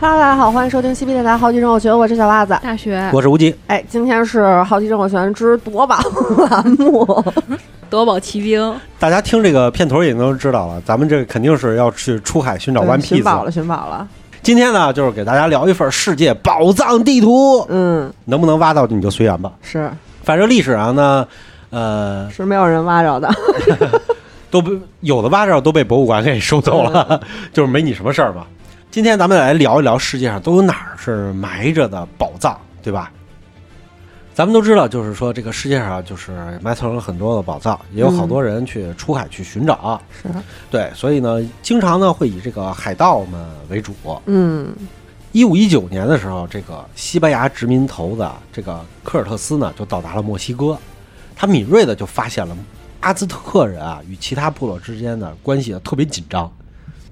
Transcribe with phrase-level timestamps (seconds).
[0.00, 2.54] 哈喽，大家好，欢迎收听西皮电台好奇生活学，我是小袜子。
[2.62, 3.08] 大学。
[3.10, 5.98] 我是吴极，哎，今天是好奇生活学之夺宝
[6.50, 7.24] 栏目，
[7.94, 13.44] 夺宝奇兵，大家听这个片头也能知道了，咱们这肯定是要去出海寻找 One 寻宝 Piece。
[13.44, 14.08] 了，寻宝了。
[14.42, 19.52] 今天呢，就是给大家聊一份世界宝藏地图，嗯，能不能挖到你就随缘吧。
[19.62, 19.88] 是
[20.24, 21.24] 反正历史上呢，
[21.70, 23.32] 呃，是没有人挖着的。
[24.50, 27.20] 都被有的挖着都被博物馆给收走了，
[27.54, 28.44] 就是没你什么事儿嘛。
[28.90, 33.12] 今天咱们来聊一聊世界上都有哪儿是埋着的宝藏，对吧？
[34.34, 40.00] 咱们都知道，就是说这个世界上就是埋藏了很多的宝藏，也有好多人去出海去寻找。
[40.10, 40.28] 是，
[40.68, 43.94] 对，所以呢，经常呢会以这个海盗们为主。
[44.26, 44.74] 嗯
[45.30, 50.76] 一五一九年的时候，这个西班牙殖民头子这个科尔特斯呢就到达了墨西哥，
[51.36, 52.56] 他敏锐的就发现了
[53.00, 56.50] 阿兹特克人啊与其他部落之间的关系特别紧张，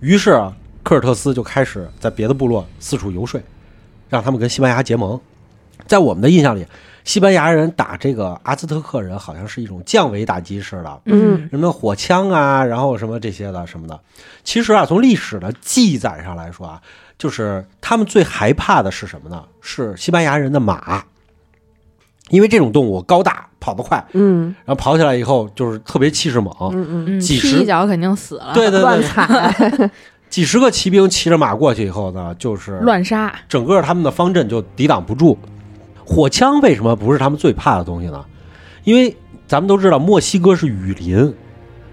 [0.01, 3.41] 于是啊，科尔特斯就开始在别的部落四处游说，
[4.09, 5.21] 让他们跟西班牙结盟。
[5.87, 6.65] 在我们的印象里，
[7.05, 14.01] 西班牙人打这个阿兹特克人好像是一种降维打击似的，嗯什么火枪啊，然后什么这些的什么的。
[14.45, 16.81] 其实啊，从历史的记载上来说啊，
[17.19, 19.45] 就是他们最害怕的是什么呢？
[19.61, 21.05] 是西班牙人的马，
[22.31, 26.55] 因为这种动物高大，跑得快，嗯然后跑起来以后就是特别气势猛。
[26.73, 29.91] 嗯嗯，嗯，几十踢一脚肯定死了，对对乱对，踩。
[30.31, 35.39] 几十个骑兵骑着马过去以后呢，就是乱杀，整个他们的方阵就抵挡不住。
[36.05, 38.25] 火枪为什么不是他们最怕的东西呢？
[38.85, 41.35] 因为咱们都知道墨西哥是雨林，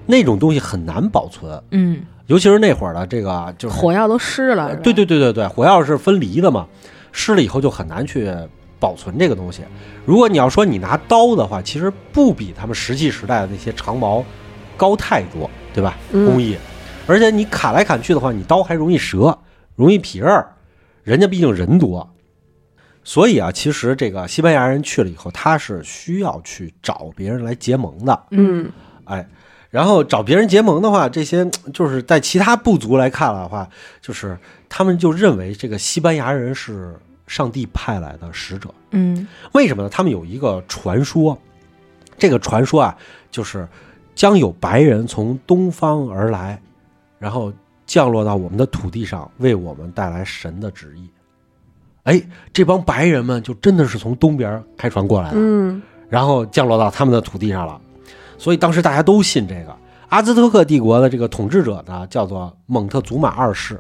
[0.06, 6.68] 那种东西很难保存，嗯，尤其是那会儿的这个就是火药都湿了，对对对对对，火药是分离的嘛，
[7.12, 8.34] 湿了以后就很难去
[8.80, 9.62] 保存这个东西。
[10.06, 14.24] 如果你要说你拿刀的话，其实不比他们石器时代的那些长矛
[14.76, 15.96] 高太多，对吧？
[16.12, 16.58] 嗯工艺，
[17.06, 19.38] 而且你砍来砍去的话，你刀还容易折，
[19.76, 20.48] 容易劈刃儿，
[21.04, 22.10] 人家毕竟人多。
[23.10, 28.24] 所以啊，其实这个西班牙人去了以后，他是需要去找别人来结盟的。
[28.30, 28.72] 嗯
[29.06, 29.28] 哎，
[29.72, 31.44] 然后找别人结盟的话，这些
[31.74, 33.68] 就是在其他部族来看的话，
[34.00, 34.38] 就是
[34.70, 38.72] 他们就认为这个西班牙人是上帝派来的使者。
[38.92, 39.90] 嗯为什么呢？
[39.90, 41.36] 他们有一个传说，
[42.16, 42.96] 这个传说啊，
[43.32, 43.68] 就是
[44.14, 46.62] 将有白人从东方而来，
[47.18, 47.52] 然后
[47.88, 51.10] 降落到我们的土地上，为我们带来神的旨意。
[52.10, 52.20] 哎，
[52.52, 55.36] 这帮白人们就真的是从东边开船过来的。
[55.38, 57.80] 嗯然后降落到他们的土地上了。
[58.36, 59.76] 所以当时大家都信这个。
[60.08, 63.80] 阿兹特克帝国的这个统治者呢，叫做蒙特祖玛二世。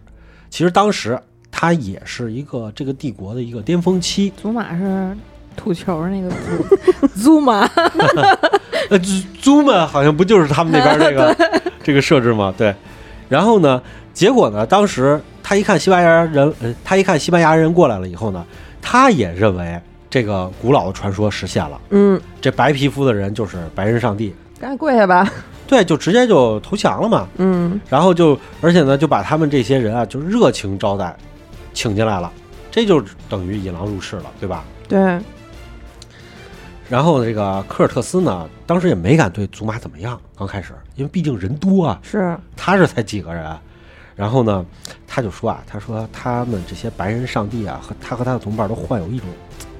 [0.51, 1.19] 其实当时
[1.49, 4.31] 他也是一个这个帝国的一个巅峰期。
[4.37, 5.17] 祖玛是
[5.55, 7.67] 土球那个祖， 祖玛，
[8.91, 11.35] 呃，祖祖玛好像不就是他们那边这个
[11.81, 12.53] 这个设置吗？
[12.55, 12.75] 对。
[13.27, 13.81] 然后呢，
[14.13, 15.19] 结果呢，当时
[15.49, 18.45] 他一看西班牙人，呃，他一看西班牙人过来了以后呢，
[18.79, 24.35] 他也认为这个古老的传说实现了，嗯，这白皮肤的人就是白人上帝。
[24.59, 25.27] 赶紧跪下吧。
[25.65, 27.27] 对，就直接就投降了嘛。
[27.37, 31.15] 嗯然后就，而且呢，就把他们这些人啊，就热情招待，
[31.73, 32.31] 请进来了，
[32.69, 34.63] 这就等于引狼入室了，对吧？
[34.87, 35.19] 对，
[36.87, 43.57] 然后这个科尔特斯呢，当时也没敢对祖玛怎么样，刚开始，因为毕竟人多啊，是他这才几个人。
[44.19, 44.65] 然后呢，
[45.07, 49.25] 他就说啊，他说他们这些白人上帝啊，和他和他的同伴都患有一种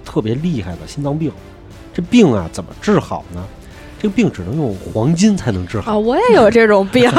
[0.06, 1.30] 特别厉害的心脏病，
[1.94, 3.44] 这病啊怎么治好呢？
[4.02, 5.92] 这个病只能用黄金才能治好。
[5.92, 7.12] 啊，我也有这种病，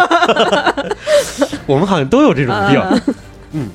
[1.69, 2.83] 我们好像都有这种病。
[3.53, 3.69] 嗯。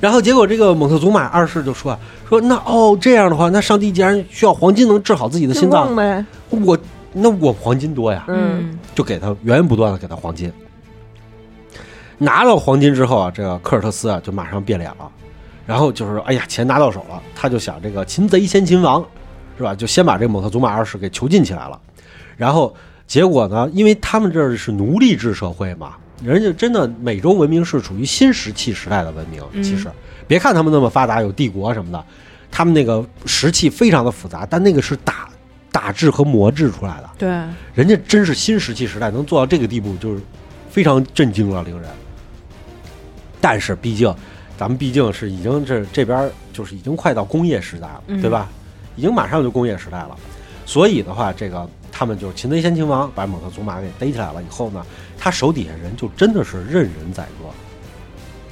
[0.00, 1.98] 然后结果这个蒙特祖玛二世就说啊，
[2.28, 6.26] 说那哦这样的话，那上帝既然需要黄金能治好自己的心脏，呗。
[6.50, 6.76] 我
[7.12, 10.52] 那我黄金多呀，嗯，就给他源源不断的给他黄金。
[12.18, 15.10] 拿到黄金之后啊，这个科尔特斯啊就马上变脸了，
[15.64, 19.04] 然后就是说哎呀钱拿到手了，他就想这个擒贼先擒王，
[19.56, 19.74] 是吧？
[19.74, 21.80] 就先把这个蒙特祖玛二世给囚禁起来了。
[22.36, 22.74] 然后
[23.06, 29.42] 结果呢，因为他们这儿是奴隶制社会嘛，人家真的美洲文明是处于新石器时代的文明。
[29.52, 29.88] 嗯其实
[30.26, 32.04] 别看他们那么发达，有帝国什么的，
[32.50, 35.28] 他们那个石器非常的复杂，但那个是打
[35.72, 37.10] 打制和磨制出来的。
[37.16, 37.28] 对，
[37.74, 40.20] 人家真是新石器时代能做到这个地步，就是
[40.68, 41.88] 非常震惊了，令人。
[43.40, 44.14] 但是毕竟，
[44.56, 48.20] 咱们毕竟是已经这这边就是已经快到工业时代了，嗯。
[48.20, 48.48] 对吧？
[48.96, 50.16] 已经马上就工业时代了，
[50.66, 54.84] 所以的话，这个他们就擒贼先擒王，把蒙特祖玛给逮起来了以后呢，
[55.16, 57.48] 他手底下人就真的是任人宰割，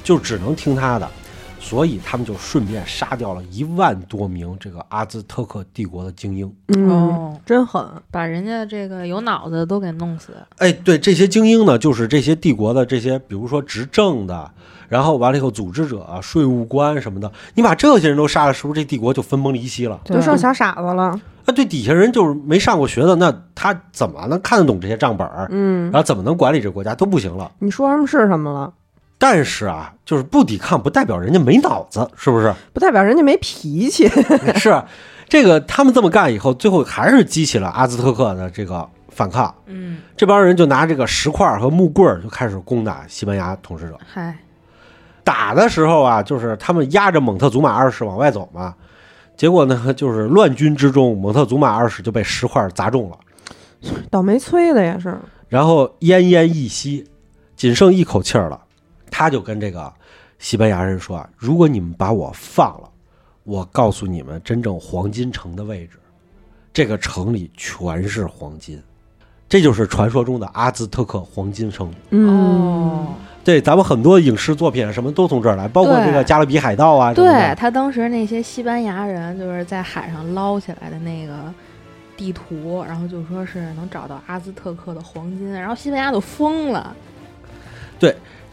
[0.05, 1.11] 就只能听他的，
[1.59, 6.51] 所以他们就顺便杀掉了一万多名这个阿兹特克帝国的精英。
[6.67, 7.85] 嗯，哦，真狠。
[8.09, 10.33] 把人家这个有脑子的都给弄死。
[10.57, 14.49] 哎，对，这些精英呢，就是这些帝国的这些，比如说执政的，
[14.87, 19.99] 然后完了以后组织者、啊税务官什么的，你把这些人都杀了，是不是这帝国就分崩离析了？
[20.05, 21.19] 就剩小傻子了。
[21.45, 25.47] 啊，对，底下人就是没上过学的，那他怎么能看得懂这些账本儿？
[25.49, 27.49] 嗯然，后怎么能管理这国家都不行了。
[27.59, 28.73] 你说什么是什么了，
[29.17, 32.53] 但是啊，就是不抵抗，不代表人家没脑子，是不是？
[32.73, 34.07] 不代表人家没脾气。
[34.55, 34.87] 是啊
[35.27, 39.53] 这个他们这么干以后，最后还是激起了阿兹特克的这个反抗。
[39.65, 43.97] 嗯，这帮人就拿这个石块和木棍儿就开始攻打西班牙统治者。
[44.07, 44.37] 嗨，
[45.25, 48.73] 打的时候啊，就是他们压着蒙特祖玛二世往外走嘛，
[49.35, 53.17] 结果呢，就是乱军之中，蒙特祖玛二世就被石块砸中了，
[54.09, 55.17] 倒霉催的也是。
[55.49, 57.05] 然后奄奄一息，
[57.57, 58.61] 仅剩一口气儿了。
[59.09, 59.91] 他就跟这个
[60.39, 62.89] 西班牙人说啊：“如果你们把我放了，
[63.43, 65.97] 我告诉你们真正黄金城的位置，
[66.73, 68.81] 这个城里全是黄金。”
[69.49, 71.89] 这就是传说中的阿兹特克黄金城。
[72.09, 73.07] 嗯，哦，
[73.45, 81.33] 对，咱们很多影视作品啊什么都从这儿来，包括这个《加勒比海盗》啊，对他当时那些西班牙人就是在海上捞起来的那个
[82.17, 86.93] 地图，然后就说是能找到阿兹特克的黄金，然后西班牙都疯了。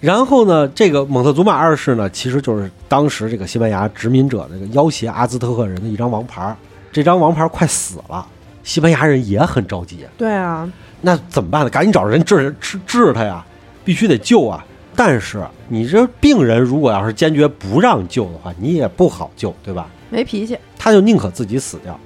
[0.04, 6.54] 然后呢，这个蒙特祖玛二世呢，其实就是当时这个西班牙殖民者这个要挟阿兹特克人的一张王牌儿。
[6.92, 8.26] 这张王牌快死了，
[8.62, 10.70] 西班牙人也很着急，对啊，
[11.00, 11.70] 那怎么办呢？
[11.70, 13.42] 赶紧找人治治治他呀，
[13.82, 14.62] 必须得救啊！
[14.94, 19.86] 但是你这病人如果要是坚决不让救的话，你也不好救，对吧？
[20.10, 20.58] 没脾气。
[20.78, 21.98] 他就宁可自己死掉。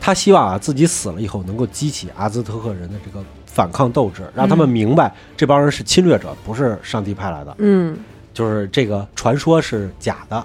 [0.00, 3.24] 他希望啊自己死了以后能够激起阿兹特克人的这个
[3.54, 7.54] 反抗斗志，让他们明白这帮人是侵略者，不是上帝派来的。
[7.58, 7.96] 嗯，
[8.32, 10.44] 就是这个传说是假的，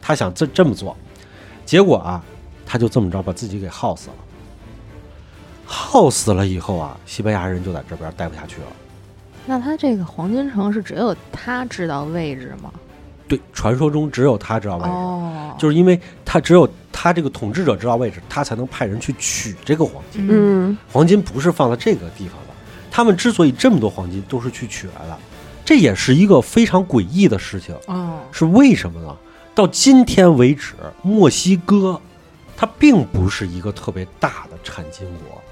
[0.00, 0.96] 他想这这么做，
[1.66, 2.24] 结果啊，
[2.64, 4.14] 他就这么着把自己给耗死了。
[5.66, 8.68] 耗死了以后啊，西班牙人就在这边待不下去了。
[9.44, 12.72] 那他这个黄金城是只有他知道位置吗？
[13.28, 20.26] 对，传说中只有他知道位置，哦，就是因为他只有他这个统治者知道位置，他才能派人去取这个黄金。
[20.26, 22.54] 嗯嗯，黄金不是放在这个地方的，
[22.90, 25.18] 他们之所以这么多黄金，都是去取来的，
[25.64, 27.74] 这也是一个非常诡异的事情。
[27.86, 29.14] 哦，是为什么呢？
[29.54, 32.00] 到今天为止，墨西哥
[32.56, 35.42] 它并不是一个特别大的产金国，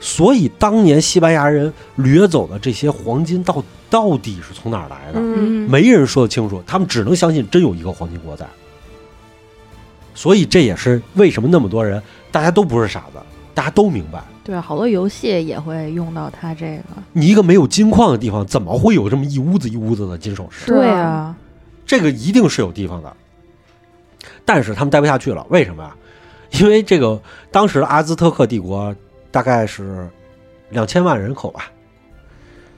[0.00, 5.20] 所以当年西班牙人掠走的这些黄金到到底是从哪儿来的？
[5.20, 8.46] 没人说得清楚，他们只能相信真有一个黄金国在。
[10.14, 13.18] 所以这也是为什么那么多人，大家都不是傻子，
[13.54, 16.84] 大家都明白，对啊，好多游戏也会用到它这个。
[17.12, 20.66] 你一个没有金矿的地方，怎么会有这么一屋子一屋子的金首饰？
[20.66, 21.34] 对啊，
[21.86, 23.16] 这个一定是有地方的。
[24.44, 25.94] 但是他们待不下去了，为什么呀？
[26.52, 27.20] 因为这个
[27.52, 28.94] 当时的阿兹特克帝国
[29.30, 30.08] 大概是
[30.70, 31.70] 两千万人口吧，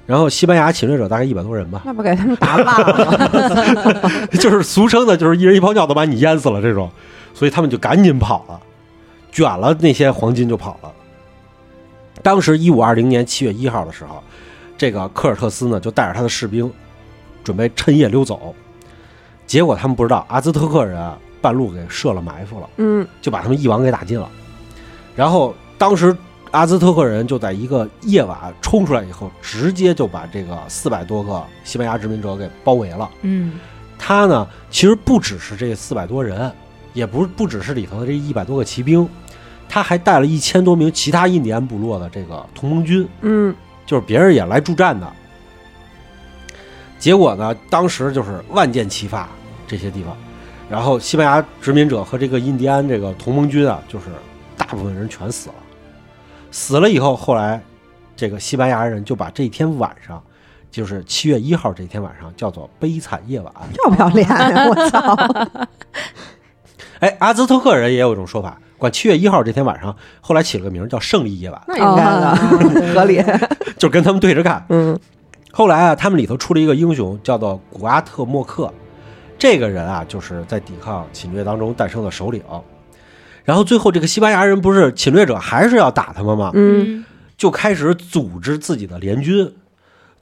[0.07, 4.27] 然后西班牙侵略者大概一百多人吧，那不给他们打烂了？
[4.39, 6.91] 就是俗称的，就是一人一泡尿都把你淹死了这种，
[7.35, 8.61] 所以他们就赶紧跑了，
[9.31, 10.93] 卷了那些黄金就跑了。
[12.23, 14.23] 当时一五二零年七月一号的时候，
[14.77, 16.71] 这个科尔特斯呢就带着他的士兵
[17.43, 18.55] 准备趁夜溜走，
[19.47, 24.29] 结果他们不知道阿兹特克人啊半路给设了埋伏了，嗯，就把他们一网给打尽了。
[25.17, 26.15] 然后当时
[26.51, 33.09] 阿兹特克人就在一个夜晚冲出来以后，直接就把这个四百多个西班牙殖民者给包围了。
[33.23, 33.53] 嗯
[33.97, 36.51] 他呢，其实不只是这四百多人，
[36.93, 39.07] 也不不只是里头的这一百多个骑兵，
[39.69, 43.55] 他还带了一千多名其他印第安部落的这个同盟军，嗯，
[43.85, 45.07] 就是别人也来助战的。
[46.99, 49.29] 结果呢，当时就是万箭齐发
[49.69, 50.17] 这些地方，
[50.69, 54.07] 然后西班牙殖民者和这个印第安这个同盟军啊，就是
[54.57, 55.55] 大部分人全死了。
[56.51, 57.63] 死了以后，后来
[58.17, 60.23] 这个西班牙人就把这天晚上，
[60.71, 63.53] 就是七月一号这天晚上叫做悲惨夜晚。
[63.85, 64.67] 要不要脸呀？
[64.69, 65.17] 我操！
[67.01, 73.25] 哎，阿兹特克人也有一种说法，管七月一号这天晚上，后来起了个名叫胜利夜晚，那应该的，哦 合理。
[73.79, 74.65] 就跟他们对着干。
[74.69, 74.99] 嗯
[75.53, 78.73] 后来啊，他们里头出了一个英雄，叫做古阿特莫克。
[79.39, 82.43] 这个人啊，就是在抵抗侵略当中诞生的首领。
[83.51, 86.53] 然后最后，这个西班牙人不是侵略者，还是要打他们吗？
[86.55, 87.05] 嗯
[87.37, 89.53] 就开始组织自己的联军，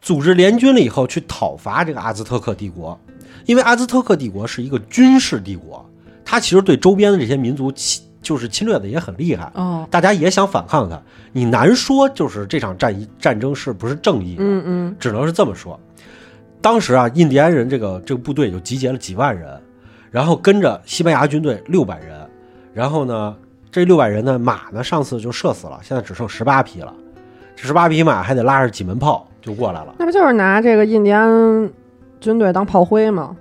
[0.01, 2.99] 组织联军了以后去讨伐这个阿兹特克帝国。
[3.45, 5.87] 因为阿兹特克帝国是一个军事帝国，
[6.25, 10.99] 它其实对周边的这些民族侵就是侵略的也很厉害，哦，大家也想反抗他。
[11.33, 14.43] 你难说就是这场战役战争是不是正义的？
[14.43, 15.79] 嗯嗯只能是这么说。
[16.63, 19.61] 当时啊，印第安人这个这个部队就集结了几万人，
[20.11, 22.28] 然后跟着西班牙军队六百人，
[22.79, 23.35] 然后呢，
[23.73, 26.95] 这六百人呢，马呢上次就射死了，现在只剩十八匹了，
[27.57, 29.97] 这十八匹马还得拉着几门炮就过来了。
[29.99, 31.69] 那不就是拿这个印第安
[32.21, 33.37] 军队当炮灰吗？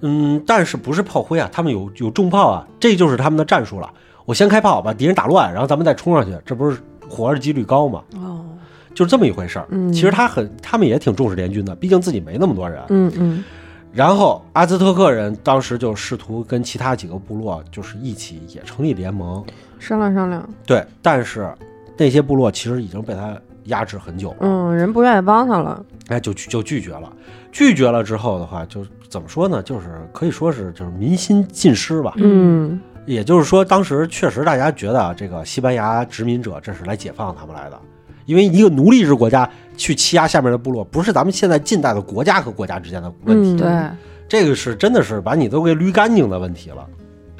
[0.00, 1.46] 嗯，但是不是炮灰啊？
[1.52, 3.90] 他们有有重炮啊，这就是他们的战术了。
[4.24, 8.02] 我先开炮把敌人打乱，然后咱们再冲上去，这不是活着几率高吗？
[8.16, 8.46] 哦，
[8.94, 9.66] 就是这么一回事儿。
[9.68, 12.82] 嗯其实他很，他们也挺重视联军的，毕竟自己没那么多人。
[12.88, 13.44] 嗯嗯
[13.92, 19.44] 然后阿兹特克人当时就试图跟其他几个部落就是一起也成立联盟，
[19.78, 20.48] 商量商量。
[20.66, 21.52] 对，但是
[21.96, 25.84] 那些部落其实已经被他压制很久了，嗯，人不愿意帮他了。
[26.08, 27.12] 哎，就就拒绝了。
[27.52, 29.62] 拒绝了之后的话，就怎么说呢？
[29.62, 32.14] 就是可以说是就是民心尽失吧。
[32.16, 37.78] 嗯也就是说，当时确实大家觉得啊这个西班牙殖民者这是来解放他们来的，
[38.26, 43.52] 因为一个奴隶制国家去欺压下面的部落，不是咱们现在近代的国家和国家之间的问题。
[43.52, 43.90] 嗯对，
[44.28, 46.86] 这个是真的是把你都给捋干净的问题了。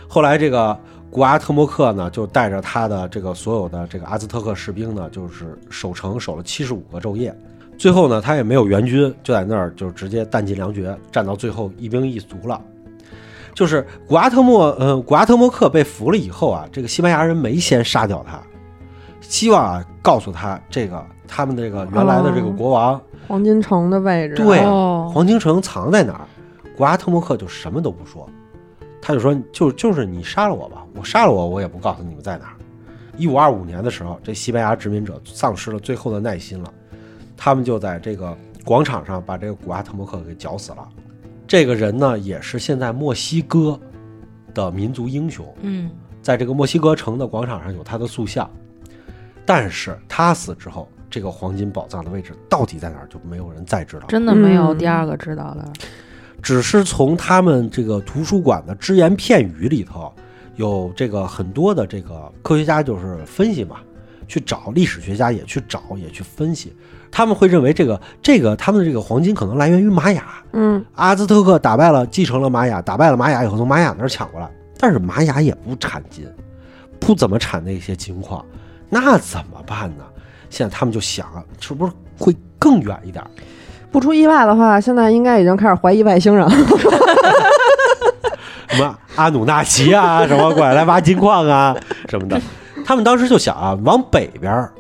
[0.09, 0.79] 后来这个
[1.11, 7.35] 古阿特莫克呢，就带着他的这个所有的这个阿兹特克士兵呢，就是守城守了七十五个昼夜。
[7.79, 12.61] 最后呢，他也没有援军，就在那儿就直接弹尽粮绝，战到最后一兵一卒了。
[13.55, 18.41] 就是古阿特莫，呃，古阿特莫克被俘了以后啊，这个西班牙人没先杀掉他，
[19.33, 24.35] 希望啊告诉他这个他们这个原来的这个国王黄金城的位置。
[24.35, 26.29] 对哦，黄金城藏在哪儿？
[26.77, 28.29] 古阿特莫克就什么都不说，
[29.01, 32.53] 他就说就就是你杀了我吧，我杀了我，我也不告诉你们在哪儿。
[33.17, 36.71] 一五二五年的时候，这西班牙殖民者丧失了最后的耐心了，
[37.35, 38.37] 他们就在这个
[38.67, 40.87] 广场上把这个古阿特莫克给绞死了。
[41.47, 43.81] 这个人呢，也是现在墨西哥
[44.53, 48.47] 的民族英雄，嗯，在这个墨西哥城的广场上有他的塑像。
[49.45, 54.07] 但是他死之后，这个黄金宝藏的位置到底在哪儿，就没有人再知道了。
[54.09, 55.73] 真的没有嗯第二个知道了。
[56.43, 60.13] 只是从他们这个图书馆的只言片语里头，
[60.57, 63.77] 有这个很多的这个科学家就是分析嘛，
[64.27, 66.75] 去找历史学家也去找也去分析，
[67.13, 70.85] 他们会认为这个这个他们的这个黄金可能来源于玛雅，嗯。
[70.95, 76.27] 阿兹特克打败了继承了玛雅，打败了玛雅以后从玛雅那儿抢过来，但是玛雅也不产金，
[76.99, 78.45] 不怎么产那些金矿，
[78.95, 80.05] 那怎么办呢？
[80.51, 83.25] 现在他们就想啊，是不是会更远一点？
[83.91, 86.53] 不出意外的话，现在应该已经开始怀疑外星人了。
[88.69, 91.75] 什么阿努纳奇啊，什么过来来挖金矿啊
[92.09, 92.39] 什么的。
[92.85, 94.71] 他们当时就想啊，往北边儿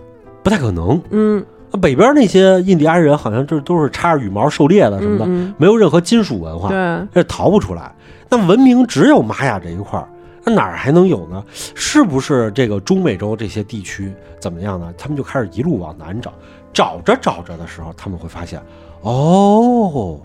[0.42, 1.42] 不太可能，嗯，
[1.80, 7.90] 北边那些印第安人好像这都是插着羽毛狩猎的什么的，嗯没有任何金属文化，对，这逃不出来。
[8.28, 10.08] 那文明只有玛雅这一块儿，
[10.44, 11.44] 那哪儿还能有呢？
[11.74, 14.92] 是不是这个中美洲这些地区怎么样呢？
[14.98, 16.32] 他们就开始一路往南找，
[16.72, 18.60] 找着找着的时候，他们会发现，
[19.02, 20.20] 哦，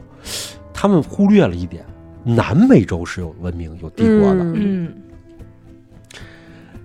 [0.74, 1.86] 他们忽略了一点，
[2.24, 4.43] 南美洲是有文明、有帝国的。
[4.43, 4.93] 嗯嗯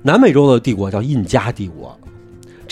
[0.02, 1.98] 南美洲的帝国叫印加帝国。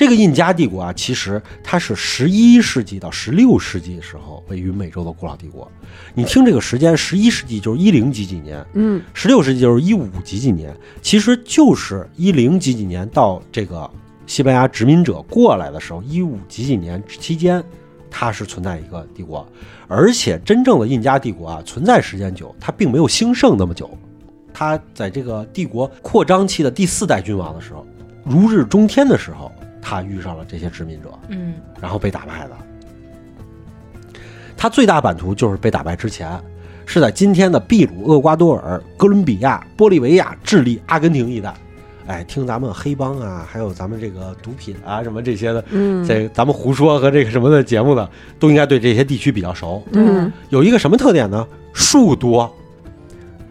[0.00, 5.70] 这个印加帝国啊，其实它是十一世纪到十六世纪的时候位于美洲的古老帝国。
[6.14, 13.90] 你听这个时间，十一世纪就是一零几几年，嗯十六世纪就是一五几几年，其实就是一零几几年到这个
[14.26, 17.62] 西班牙殖民者过来的时候，一五几几年期间，
[18.10, 19.46] 它是存在一个帝国，
[19.86, 23.90] 而且真正的印加帝国啊，存在时间久，它并没有兴盛那么久。
[24.54, 27.86] 它在这个帝国扩张期的第四代君王的时候，
[28.24, 32.56] 如日中天的时候，他遇上了这些殖民者，嗯然后被打败的。
[34.56, 36.38] 他最大版图就是被打败之前，
[36.84, 41.54] 是在今天的秘鲁、厄瓜多尔、哥伦比亚、玻利维亚、智利、阿根廷一带。
[42.06, 49.82] 哎，听咱们黑帮啊，还有咱们这个毒品啊什么这些的，嗯，这咱们胡说和这个什么的节目的，都应该对这些地区比较熟。
[49.92, 51.46] 嗯有一个什么特点呢？
[51.72, 52.52] 树多，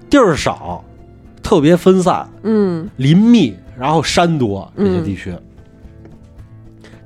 [0.09, 0.83] 地儿少，
[1.41, 5.33] 特别分散，嗯林密，然后山多这些地区。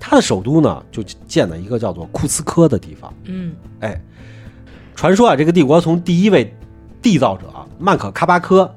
[0.05, 3.13] 它的首都呢，就建在一个叫做库斯科的地方。
[3.24, 3.98] 嗯哎，
[4.93, 6.53] 传说啊，这个帝国从第一位
[7.01, 7.45] 缔造者
[7.79, 8.69] 曼可卡巴科，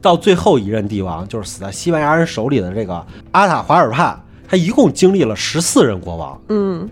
[0.00, 6.42] 到最后一任帝王，就是死在西班牙人手里的这个阿塔华尔帕，他一共经历了十四任国王。
[6.48, 6.90] 嗯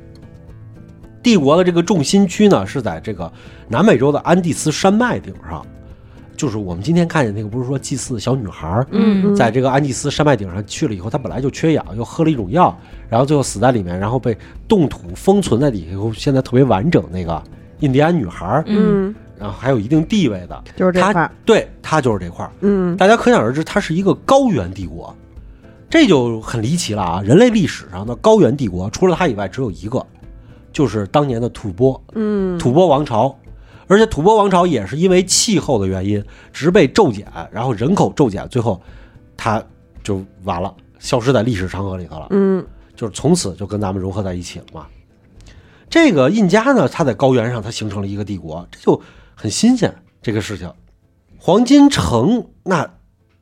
[1.21, 3.31] 帝国的这个重心区呢，是在这个
[3.67, 5.67] 南美洲的安第斯山脉顶上，
[6.41, 12.75] 就是我们今天看见那个，不是说祭祀小女孩儿，嗯，在这个安第斯山脉顶上去了以后，她本来就缺氧，又喝了一种药，
[13.11, 14.35] 然后最后死在里面，然后被
[14.67, 17.43] 冻土封存在底下以后，现在特别完整那个
[17.81, 22.51] 印第安女孩儿，嗯然后还有一定地位的，就是这块儿，对她就是这块儿。
[22.63, 25.15] 嗯大家可想而知，它是一个高原帝国，
[25.91, 27.23] 这就很离奇了啊！
[27.23, 30.03] 人类历史上的高原帝国，除了它以外，只有一个，
[30.73, 33.37] 就是当年的吐蕃嗯，吐蕃王朝。
[33.91, 38.81] 而且吐蕃王朝也是因为气候的原因，植被骤减，然后人口骤减，最后
[39.37, 39.61] 它
[40.05, 42.29] 就完了，消失在历史长河里头了。
[42.31, 44.87] 嗯就是从此就跟咱们融合在一起了嘛。
[45.89, 49.03] 这个印加呢，它在高原上，它形成了一个帝国，这就
[49.35, 49.93] 很新鲜
[50.23, 50.73] 这个事情。
[51.37, 52.89] 黄金城那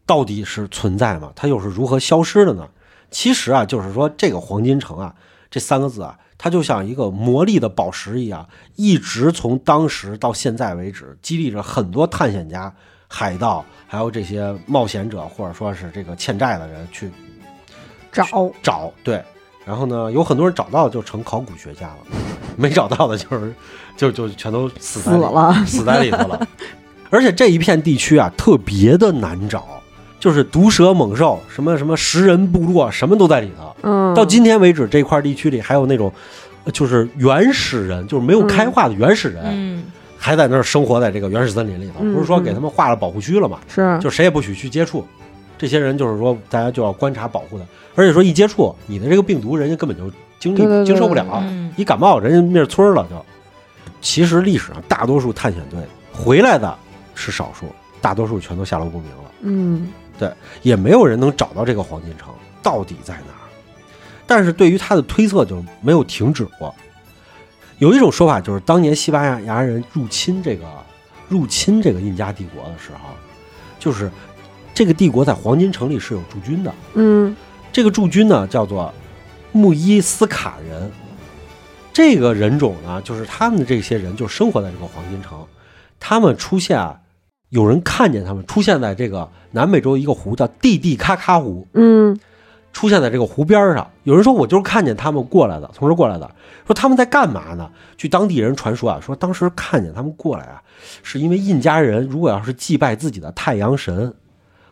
[0.07, 1.31] 到底是存在吗？
[1.37, 2.67] 它又是如何消失的呢？
[3.11, 5.15] 其实啊，就是说这个黄金城啊，
[5.51, 12.73] 这三个字啊，它就像一个魔力的宝石一样，一直从当时到现在为止，激励着很多探险家、
[13.09, 17.11] 海盗，还有这些冒险者，或者说是这个欠债的人去
[18.13, 18.51] 找。
[18.63, 18.93] 找。
[19.03, 19.21] 对，
[19.67, 21.99] 然后呢，有很多人找到就成考古学家了，
[22.57, 23.53] 没找到的就是
[23.97, 26.47] 就就全都死死了，死在里头了。
[27.11, 29.78] 而且这一片地区啊，特别的难找，
[30.21, 33.75] 就是毒蛇猛兽，什么什么食人部落，什么都在里头。
[33.83, 36.13] 嗯，到今天为止，这块地区里还有那种，
[36.65, 39.85] 呃就是原始人，就是没有开化的原始人，嗯，
[40.17, 41.95] 还在那儿生活在这个原始森林里头。
[42.01, 43.59] 嗯不是说给他们划了保护区了吗？
[43.69, 45.07] 是就谁也不许去接触。
[45.57, 50.05] 这些人就是说，大家就要观察保护的，而且说一接触你的这个病毒，人家根本就
[50.39, 53.25] 经历经受不了，嗯一感冒人家灭村了就。
[54.01, 55.81] 其实历史上大多数探险队
[56.13, 56.73] 回来的
[57.17, 57.67] 是少数，
[58.01, 59.89] 大多数全都下落不明了，嗯
[60.63, 62.29] 也没有人能找到这个黄金城
[62.63, 63.47] 到底在哪儿。
[64.27, 66.75] 但是对于他的推测就没有停止过。
[67.79, 70.67] 有一种说法就是，当年西班牙人入侵这个
[71.29, 73.11] 入侵这个印加帝国的时候，
[73.79, 74.11] 就是
[74.75, 76.75] 这个帝国在黄金城里是有驻军的。
[76.95, 77.37] 嗯
[77.73, 78.93] 这个驻军呢叫做
[79.53, 80.91] 穆伊斯卡人，
[81.93, 85.47] 这个人种呢，就是他们的这些人就生活在这个黄金城，
[86.01, 86.99] 他们出现啊，
[87.51, 92.19] 有人看见他们出现在这个南美洲一个湖叫蒂蒂卡卡湖，嗯
[92.73, 93.91] 出现在这个湖边上。
[94.05, 96.31] 有人说我就是看见他们过来的，从这过来的。
[96.67, 97.71] 说他们在干嘛呢？
[97.97, 100.63] 据当地人传说啊，说当时看见他们过来啊，
[101.03, 104.15] 是因为印加人如果要是祭拜自己的太阳神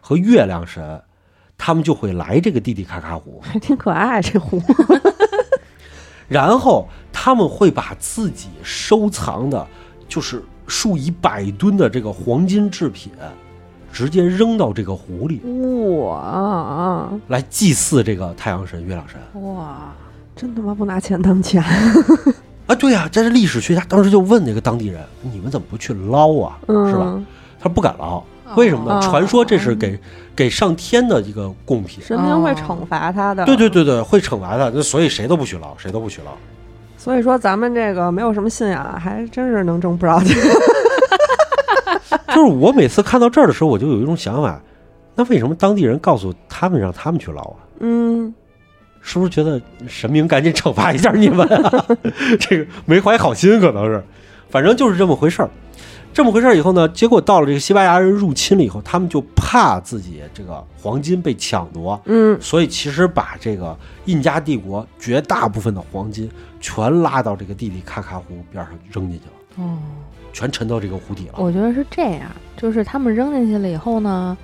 [0.00, 1.02] 和月亮神，
[1.56, 4.60] 他们就会来这个蒂蒂卡卡湖，还挺可爱这湖，
[6.28, 9.66] 然后他们会把自己收藏的，
[10.06, 13.12] 就是数以百吨的这个黄金制品，
[13.92, 15.40] 直接扔到这个湖里
[16.00, 19.42] 哇，来祭祀这个太阳神、月亮神。
[19.42, 19.92] 哇，
[20.34, 21.62] 真他妈不拿钱当钱，
[22.66, 26.58] 啊，对呀、这是历史学家当时就问那个当地人：“你们怎么不去捞啊？
[26.66, 27.18] 嗯，是吧？”
[27.58, 28.22] 他说不敢捞，
[28.54, 28.98] 为什么呢？
[28.98, 29.98] 哦传说这是给
[30.34, 32.04] 给上天的一个贡品。
[32.04, 36.32] 神明会惩罚他的，对对对对，会惩罚他，那所以谁都不许捞，谁都不许捞。
[37.06, 40.36] 所以说咱们这个没有什么信仰，还真是能挣不少钱。
[42.34, 44.60] 就是我每次看到这儿的时候，我就有一种想法：
[45.14, 47.62] 那为什么当地人告诉他们让他们去捞啊？
[47.78, 48.34] 嗯，
[49.00, 51.86] 是不是觉得神明赶紧惩罚一下你们啊？
[52.40, 54.02] 这个没怀好心，可能是，
[54.50, 55.50] 反正就是这么回事儿。
[56.16, 63.76] 这么回事儿以后呢，结果到了这个西班牙人入侵了以后，他们就怕自己这个黄金被抢夺，嗯所以其实把这个
[64.06, 66.26] 印加帝国绝大部分的黄金
[66.58, 69.76] 全拉到这个地里卡卡湖边上扔进去了，哦，
[70.32, 71.34] 全沉到这个湖底了。
[71.36, 74.34] 我觉得是这样，就是他们扔进去了以后呢，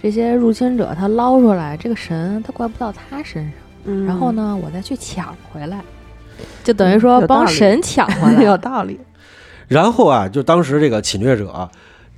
[0.00, 3.52] 这些入侵者他捞出来，这个神他怪不到他身上，
[3.84, 5.82] 嗯，然后呢，我再去抢回来，
[6.64, 8.40] 就等于说帮神抢回来。
[8.48, 8.98] 有道理，
[9.70, 11.70] 然后啊，就当时这个侵略者，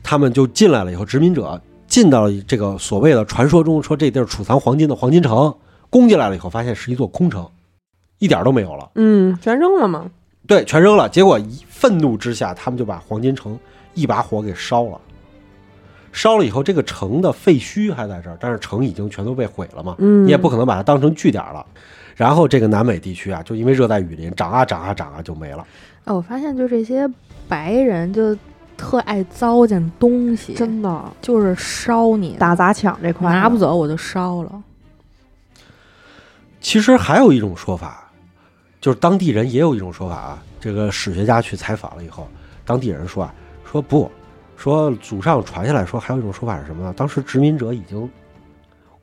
[0.03, 5.55] 他们就进来了以后，殖民者进到了这个所谓的传说中说这地儿储藏黄金的黄金城，
[5.91, 7.47] 攻进来了以后，发现是一座空城，
[8.21, 8.89] 一点都没有了。
[8.95, 10.11] 嗯，全扔了吗，
[10.47, 11.07] 对，全扔了。
[11.11, 13.59] 结果一愤怒之下，他们就把黄金城
[13.93, 14.99] 一把火给烧了。
[16.11, 21.67] 烧了以后，这个城的废墟还在这儿，但是城已经全都被毁了嘛，嗯，你也不可能把它当成据点了。
[22.17, 25.67] 然后这个南美地区啊，就因为热带雨林长啊长啊长啊就没了。
[26.05, 27.07] 哎，我发现就这些
[27.49, 28.37] 白人就
[28.77, 34.63] 特爱糟践东西，真的就是烧你，打砸抢这块拿不，走我就烧了。
[36.61, 38.11] 其实还有一种说法，
[38.81, 40.43] 就是当地人也有一种说法啊。
[40.61, 42.29] 这个史学家去采访了以后，
[42.65, 44.11] 当地人说啊，说不，
[44.57, 46.95] 说祖上传下来说还有一种说法是什么呢？
[46.97, 48.09] 当时殖民者已经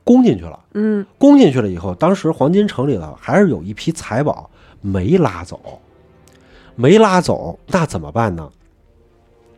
[0.02, 4.48] 攻进去了，嗯攻进去了以后，当时黄金城里头还是有一批财宝
[4.80, 5.78] 没拉走，
[6.80, 8.48] 没拉走，那怎么办呢？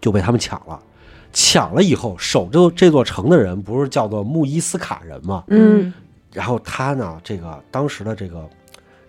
[0.00, 0.80] 就被他们抢了。
[1.32, 5.44] 抢了以后，守着这座城的人不是叫做穆伊斯卡人吗？
[5.46, 5.92] 嗯
[6.32, 8.48] 然后他呢，这个当时的这个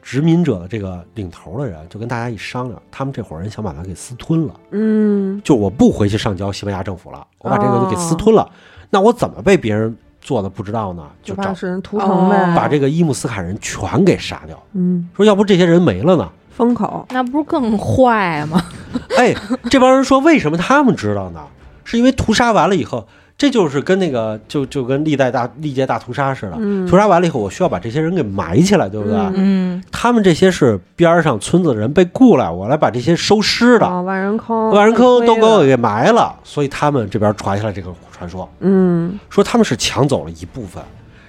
[0.01, 8.49] 殖民者的这个领头的人就跟大家一商量，他们这伙人想把他给私吞了，嗯就我不回去上交西班牙政府了，我把这个都给私吞了，
[8.89, 11.09] 那我怎么被别人做的不知道呢？
[11.23, 16.29] 就找就把是屠城呗，哦把这个伊姆斯卡人全给杀掉，嗯说要不这些人没了呢？
[16.55, 18.61] 封口，那不是更坏吗？
[19.17, 19.33] 哎，
[19.69, 21.41] 这帮人说为什么他们知道呢？
[21.83, 23.05] 是因为屠杀完了以后，
[23.37, 29.17] 这就是跟那个就就跟历代大历届大屠杀似的，嗯屠杀完了以后，我需要把这些人给埋起来，对不对？
[29.17, 40.81] 嗯嗯，他们这些是边儿上村子的人被雇来，我来把这些收尸的、哦万人坑，万人坑都给我给埋了，所以他们这边传下来这个传说，嗯说他们是抢走了一部分，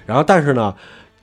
[0.06, 0.72] 然后但是呢，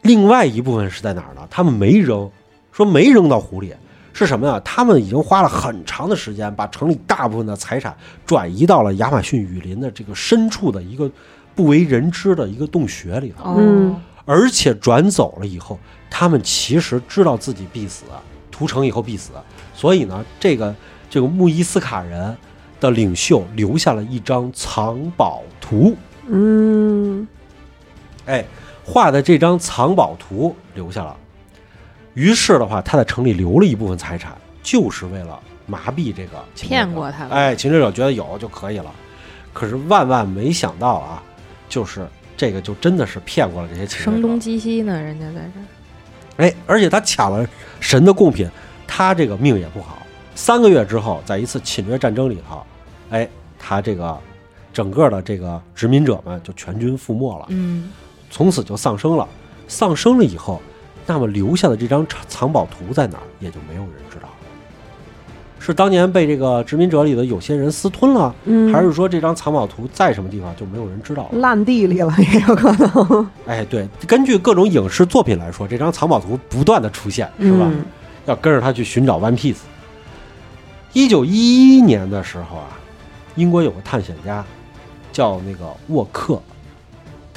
[0.02, 1.42] 另外一部分是在哪儿呢？
[1.50, 2.30] 他们没扔，
[2.74, 3.74] 说没扔到湖里。
[4.13, 4.60] 是什么呀？
[4.63, 7.95] 他们已经花了很长的时间，把城里大部分的财产
[8.26, 11.10] 转移到了亚马逊雨林的这个深处的一个
[11.56, 13.52] 不为人知的一个洞穴里头。
[13.52, 18.06] 哦，嗯而且转走了以后，他们其实知道自己必死，
[18.52, 19.32] 屠城以后必死，
[19.74, 20.74] 所以呢，这个
[21.10, 22.38] 这个穆伊斯卡人
[22.80, 25.97] 的领袖留下了一张藏宝图，
[26.28, 27.28] 嗯
[28.26, 28.45] 哎，
[28.86, 31.17] 画的这张藏宝图留下了。
[32.13, 38.91] 于是的话，他在城里留了一部分财产，就是为了麻痹这个骗过他了哎，侵略者觉得有就可以了，
[39.54, 41.24] 可是万万没想到啊，
[41.69, 44.12] 就是这个就真的是骗过了这些侵略者。
[44.12, 45.63] 声东击西呢，人家在这儿。
[46.38, 47.47] 哎，而且他抢了
[47.80, 48.50] 神的贡品，
[48.88, 50.00] 他这个命也不好。
[50.36, 52.63] 三个月之后，在一次侵略战争里头，
[53.10, 53.28] 哎，
[53.60, 54.17] 他这个
[54.74, 57.91] 整个的这个殖民者们就全军覆没了，嗯，
[58.30, 59.28] 从此就丧生了。
[59.67, 60.62] 丧生了以后，
[61.13, 64.34] 那么留下的这张藏藏宝图在哪儿，也就没有人知道了。
[65.60, 71.39] 是当年被这个殖民者里的有些人私吞了，嗯，还是说这张藏宝图在什么地方就没有人知道了？
[71.39, 77.67] 烂地里了也有可能， 哎，对，根据各种影视作品来说，这张藏宝图不断的出现，是吧？
[77.69, 77.86] 嗯
[78.28, 79.58] 要跟着他去寻找 One Piece。
[80.93, 82.67] 一九一一年的时候啊，
[83.36, 84.45] 英国有个探险家
[85.12, 86.39] 叫那个沃克，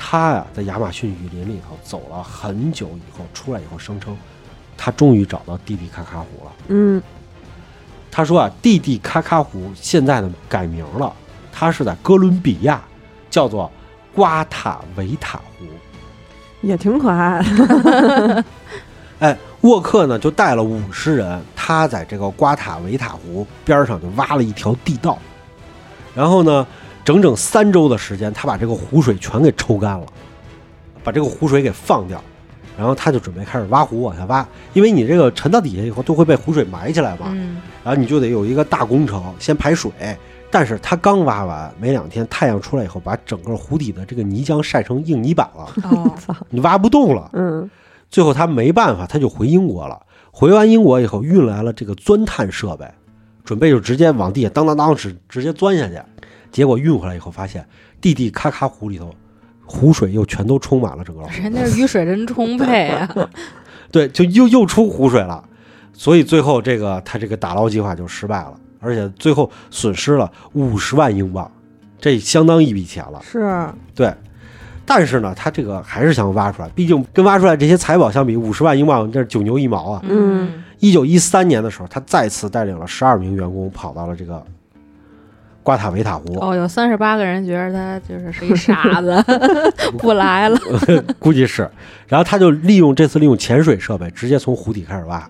[0.07, 4.15] 他呀在亚马逊雨林里头走了很久以后，出来以后声称，
[4.77, 6.53] 他终于找到蒂蒂卡卡湖了。
[6.69, 7.03] 嗯
[8.11, 11.11] 他说啊，蒂蒂卡卡湖现在呢改名了，
[11.51, 12.85] 他是在哥伦比亚，
[13.31, 13.73] 叫做
[14.15, 15.65] 瓜塔维塔湖。
[16.61, 18.45] 也挺可爱的，
[19.21, 25.19] 哎，沃克呢就带了五十人，他在这个瓜塔维塔湖边上就挖了一条地道，
[26.15, 26.67] 然后呢，
[27.05, 30.07] 整整三周的时间，他把这个湖水全给抽干了，
[31.03, 32.23] 把这个湖水给放掉，
[32.79, 39.91] 然后他就准备开始挖湖往下挖，因为你这个沉到底下以后都会被湖水埋起来嘛，嗯，然后你就得有一个大工程，先排水。
[40.51, 46.15] 但是他刚挖完没两天，太阳出来以后，把整个湖底的这个泥浆晒成硬泥板了，哦，
[46.49, 47.29] 你挖不动了。
[47.33, 47.69] 嗯
[48.09, 50.01] 最后他没办法，他就回英国了。
[50.31, 52.89] 回完英国以后，运来了这个钻探设备，
[53.45, 56.01] 准备就直接往地下当当当直直接钻下去。
[56.55, 57.67] 结果运回来以后，发现
[58.01, 59.13] 地地咔咔湖里头，
[59.67, 61.29] 湖水又全都充满了整个湖。
[61.43, 63.09] 人家雨水真充沛啊！
[63.91, 65.43] 对，就又又出湖水了。
[65.93, 71.51] 所以最后这个他这个打捞计划就失败了，而且最后损失了五十万英镑，
[71.99, 73.21] 这相当一笔钱了。
[73.21, 74.15] 是，对，
[74.87, 80.01] 但是呢，他这个还是想挖出来，毕竟跟挖出来这些财宝相比，五十万英镑这是九牛一毛啊。
[80.05, 84.45] 嗯一九一三年的时候，他再次带领了十二名员工跑到了这个
[85.65, 89.21] 瓜塔维塔湖，哦，有三十八个人觉得他就是是一傻子，
[89.99, 90.57] 不来了。
[91.19, 91.69] 估计是。
[92.07, 95.29] 然后他就利用这次利用潜水设备，直接从湖底开始挖，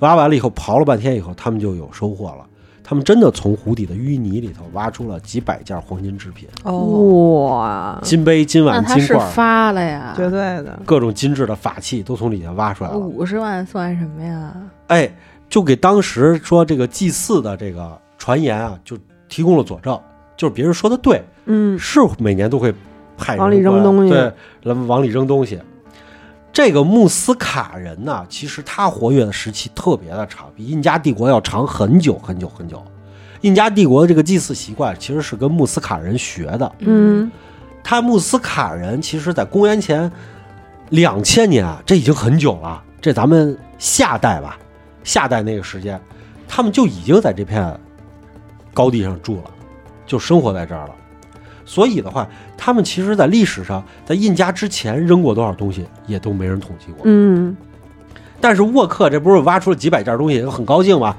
[0.00, 2.46] 挖完了以后刨了半天以后，他们就有收获了。
[2.82, 10.12] 他们真的从湖底的淤泥里头挖出了几百件黄金制品，哦，哇，金杯、金碗金罐，发了呀？
[10.16, 12.98] 绝对的，各种精致的法器都从里面挖出来了。
[12.98, 14.52] 五十万算什么呀？
[14.88, 15.08] 哎，
[15.48, 18.98] 就给当时说这个祭祀的这个传言啊，就
[19.30, 19.98] 提供了佐证，
[20.36, 22.74] 就是别人说的对，嗯是每年都会
[23.16, 24.32] 派人往里扔东西对，
[24.64, 25.58] 来往里扔东西。
[26.52, 32.82] 这个穆斯卡人呢，其实他活跃的时期特别的长，比印加帝国要长很久很久很久。
[33.42, 36.70] 印加帝国的这个祭祀习惯其实是跟穆斯卡人学的。
[36.80, 37.30] 嗯
[37.82, 40.10] 他穆斯卡人其实在公元前
[40.90, 42.82] 两千年啊，这已经很久了。
[43.00, 44.58] 这咱们夏代吧，
[45.04, 45.98] 夏代那个时间，
[46.46, 47.74] 他们就已经在这片
[48.74, 49.50] 高地上住了，
[50.06, 50.90] 就生活在这儿了。
[51.64, 57.02] 所以的话，他们其实在历史上，在印加之前扔过多少东西，也都没人统计过。
[57.04, 57.56] 嗯
[58.40, 61.14] 但是沃克这不是挖出了几百件东西，很高兴吗？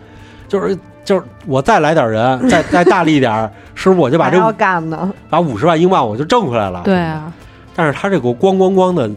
[0.47, 6.81] 就是就是我再来点人， 再再大力一点儿，是不是我就把这要干呢，把五十万英镑我就挣回来了？
[6.83, 7.31] 对啊，
[7.75, 9.09] 但是他这个咣咣咣的，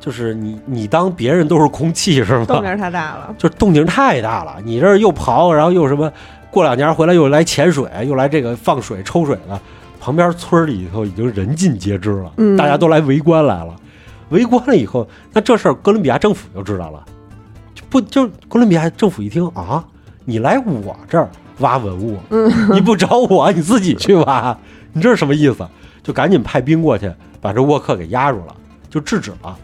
[0.00, 2.44] 就是你你当别人都是空气是吗？
[2.46, 3.34] 动静太大了。
[3.38, 6.10] 就是动静太大了，你这儿又刨，然后又什么，
[6.56, 9.60] 过两年回来又来潜水，又来这个放水抽水的，
[10.00, 13.76] 旁边村儿里头已经人尽皆知了，嗯大家都来围观来了。
[14.30, 17.04] 围观了以后，那这事儿哥伦比亚政府就知道了，
[17.74, 19.84] 就不就哥伦比亚政府一听啊，
[20.24, 22.18] 你来我这儿挖文物，
[22.72, 24.56] 你不找我，你自己去挖，
[24.94, 25.68] 你这是什么意思？
[26.02, 28.56] 就赶紧派兵过去把这沃克给压住了，
[28.88, 29.54] 就制止了。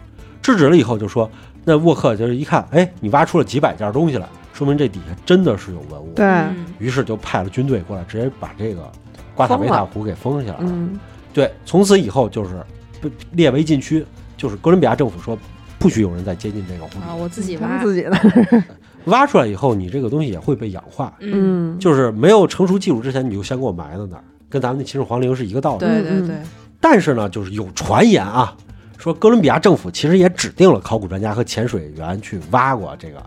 [0.42, 1.31] 制止了以后就说，
[1.64, 6.12] 那沃克就是一看，哎，你挖出了几百件东西来，说明这底下真的是有文物。
[6.14, 8.90] 对，嗯于是就派了军队过来，直接把这个
[9.34, 10.66] 瓜塔维塔湖给封下来了。
[10.68, 10.98] 嗯
[11.32, 12.62] 对，从此以后就是
[13.00, 14.04] 被列为禁区，
[14.36, 15.38] 就是哥伦比亚政府说
[15.78, 17.22] 不许有人再接近这个湖啊，里。
[17.22, 18.12] 我自己挖，自己的。
[19.06, 25.84] 挖出来以后，你这个东西也会被氧化，嗯，嗯，就是没有成熟技术之前，你就先给我埋在那儿，跟咱们那秦始皇陵是一个道理。
[25.86, 26.36] 嗯对对对，
[26.80, 28.54] 但是呢，就是有传言啊，
[28.98, 33.20] 说哥伦比亚政府其实也指定了考古专家和潜水员去挖过这个，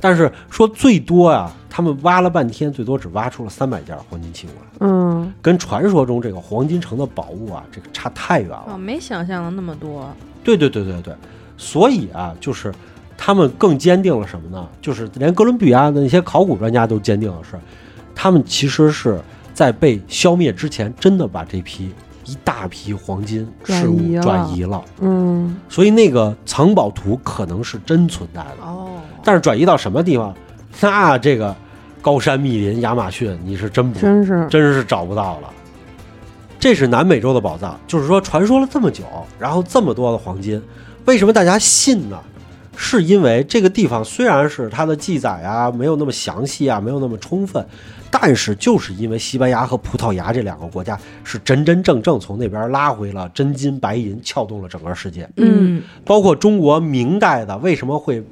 [0.00, 8.72] 但是说最多啊，他们挖了半天，最多只挖出了三百件黄金器物来，嗯跟传说中这个黄金城的宝物啊，这个差太远了。
[8.72, 10.08] 啊，没想象的那么多，
[10.44, 11.14] 对对对对对，
[11.56, 12.72] 所以啊，就是
[13.16, 14.68] 他们更坚定了什么呢？
[14.82, 17.58] 就是连哥伦比亚的那些考古专家都坚定了是，
[18.14, 19.18] 他们其实是
[19.54, 21.90] 在被消灭之前，真的把这批
[22.26, 24.82] 一大批黄金事物转移了。
[25.00, 28.88] 嗯所以那个藏宝图可能是真存在的，哦，
[29.24, 30.34] 但是转移到什么地方，
[30.80, 31.54] 那这个
[32.02, 35.50] 高山密林、亚马逊，你是真不真是真是找不到了。
[36.58, 39.04] 这是南美洲的宝藏，就是说传说了这么久，
[39.38, 40.60] 然后这么多的黄金，
[41.04, 42.18] 为什么大家信呢？
[42.76, 47.66] 是因为这个地方虽然是它的记载啊没有那么详细啊，没有那么充分，
[48.10, 55.28] 但是就是因为西班牙和葡萄牙这两个国家是真真正正从那边拉回了真金白银，撬动了整个世界。
[55.36, 58.22] 嗯包括中国明代的为什么会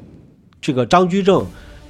[0.60, 1.44] 这个张居正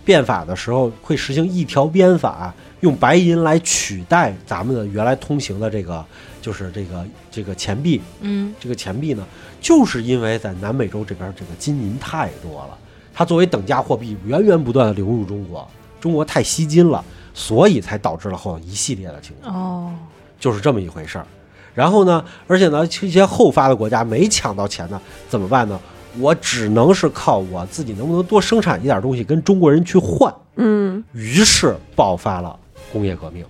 [0.04, 6.04] 变法的时候会实行一条鞭法，用白银来取代咱们的原来通行的这个
[6.44, 9.24] 就是这个这个钱币，嗯这个钱币呢，
[9.62, 12.76] 就是因为在南美洲这边这个金银太多了，
[13.14, 15.66] 它作为等价货币源源不断的流入中国，
[15.98, 17.02] 中国太吸金了，
[17.32, 19.54] 所以才导致了后一系列的情况。
[19.56, 19.94] 哦，
[20.38, 21.26] 就是这么一回事儿。
[21.72, 25.80] 然后呢，而且呢，这些后发的国家没抢到钱呢，怎么办呢？
[26.20, 30.30] 我只能是靠我自己能不能多生产一点东西跟中国人去换。
[30.56, 32.56] 嗯于是爆发了
[32.92, 33.44] 工业革命，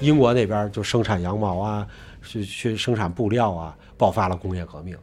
[0.00, 1.86] 英国那边就生产羊毛啊，
[2.22, 4.96] 去去生产布料啊，爆发了工业革命，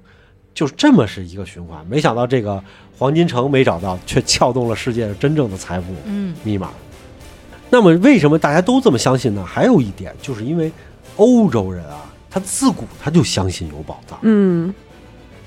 [0.53, 1.85] 就是这么是一个循环。
[1.87, 2.63] 没想到这个
[2.97, 5.93] 黄金城没找到，却撬动了世界真正的财富。
[6.05, 6.71] 嗯密码。
[7.69, 9.45] 那么为什么大家都这么相信呢？
[9.45, 10.71] 还有一点，就是因为
[11.17, 14.17] 欧洲人啊，他自古他就相信有宝藏。
[14.23, 14.73] 嗯，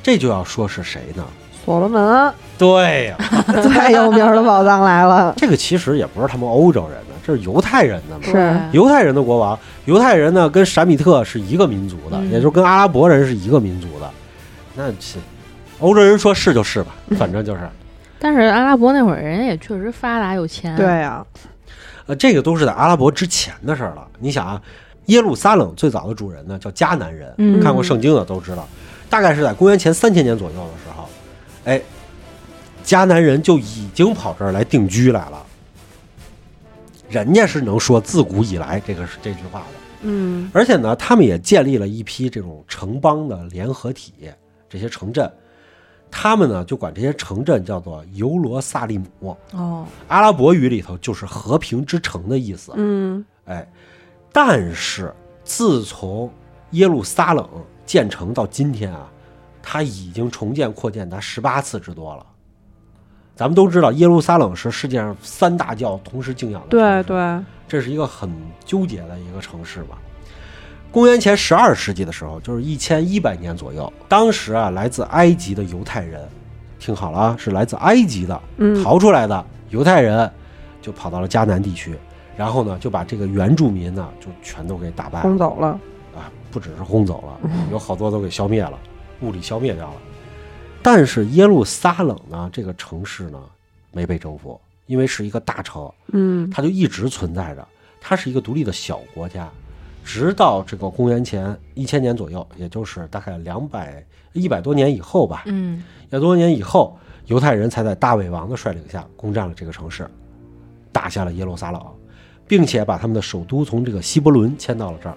[0.03, 1.27] 这就要说是谁呢？
[1.65, 3.17] 所罗门对呀、
[3.63, 5.35] 最有名的宝藏来了。
[5.37, 8.25] 这个其实也不是他们欧洲人的，这是犹太人的嘛。
[8.25, 14.09] 是犹太人的国王，犹太人呢跟闪米特是一个民族的，嗯也就是跟阿拉伯人是一个民族的。
[14.75, 15.19] 那是
[15.81, 17.61] 欧洲人说是就是吧，反正就是。
[18.19, 21.25] 但是阿拉伯那会儿人也确实发达有钱，对，呀，
[22.07, 24.07] 呃，这个都是在阿拉伯之前的事儿了。
[24.21, 24.63] 你想啊，
[25.07, 28.65] 耶路撒冷最早的主人呢叫迦南人，嗯看过圣经的都知道，
[29.11, 30.92] 大概是在公元前三千年左右的时候，
[31.65, 31.81] 哎，
[32.85, 35.47] 迦南人就已经跑这儿来定居来了。
[37.09, 39.67] 人家是能说自古以来这个是这句话的，
[40.03, 40.51] 嗯。
[40.55, 44.15] 而且呢，他们也建立了一批这种城邦的联合体，
[44.69, 45.31] 这些城镇，
[46.11, 52.73] 他们呢就管这些城镇叫做尤罗萨利姆，哦，阿拉伯语里头就是和平之城的意思。
[52.77, 53.25] 嗯。
[53.45, 53.71] 哎，
[54.33, 56.33] 但是自从
[56.71, 57.47] 耶路撒冷
[57.85, 59.11] 建成到今天啊，
[59.63, 62.27] 它已经重建扩建达十八次之多了。
[63.35, 68.31] 咱们都知道，耶路撒冷是世界上三大教同时敬仰的对对，这是一个很
[68.65, 69.99] 纠结的一个城市吧。
[70.91, 76.29] 公元前十二世纪的时候，就是一千一百年左右，当时啊，来自埃及的犹太人，
[76.79, 80.31] 听好了啊，是来自埃及的嗯逃出来的犹太人，
[80.83, 81.99] 就跑到了迦南地区，
[82.37, 85.69] 然后呢，就把这个原住民呢，就全都给打败轰走了。
[86.15, 88.79] 啊，不只是轰走了， 有好多都给消灭了，
[89.23, 90.01] 物理消灭掉了。
[90.83, 93.41] 但是耶路撒冷呢，这个城市呢，
[93.93, 97.67] 没被征服，因为是一个大城，嗯它就一直存在着，
[98.01, 99.49] 它是一个独立的小国家，
[100.05, 110.11] 直到这个公元前一千年左右，也就是大概两百一百多年以后吧，嗯一百多年以后，犹太人才在大卫王的率领下攻占了这个城市，
[110.91, 111.81] 打下了耶路撒冷，
[112.49, 115.17] 并且把他们的首都从这个希伯伦迁到了这儿。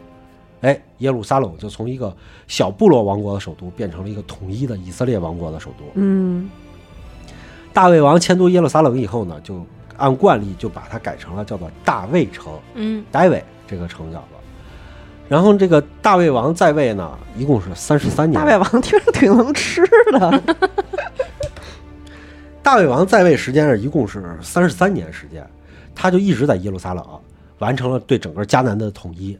[0.66, 2.12] 哎，耶路撒冷就从一个
[2.48, 5.86] 小部落王国的首都变成了一个统一的以色列王国的首都。
[5.94, 6.50] 嗯
[7.72, 9.64] 大卫王迁都耶路撒冷以后呢，就
[9.96, 14.40] 按惯例就把它改成了叫做大卫城嗯 （David） 这个城叫做。
[15.30, 18.42] 然后这个大卫王在位呢，一共是三十三年。
[18.42, 20.44] 大卫王听着挺能吃的，
[22.64, 25.48] 大卫王在位时间是一共是三十三年时间，
[25.94, 27.06] 他就一直在耶路撒冷
[27.60, 29.38] 完成了对整个迦南的统一。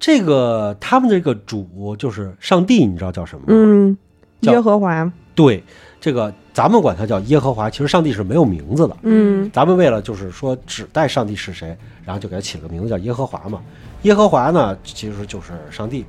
[0.00, 3.46] 这个他们这个主就是上帝，你知道叫什么吗？
[3.48, 3.96] 嗯，
[4.40, 5.62] 叫耶和华，对，
[6.00, 8.96] 这个咱们管他叫耶和华，其实上帝是没有名字的。
[9.02, 13.60] 嗯咱们为了就是说指代上帝是谁，然后就给他起了个名字叫耶和华嘛。
[14.02, 16.06] 耶和华呢，其实就是上帝。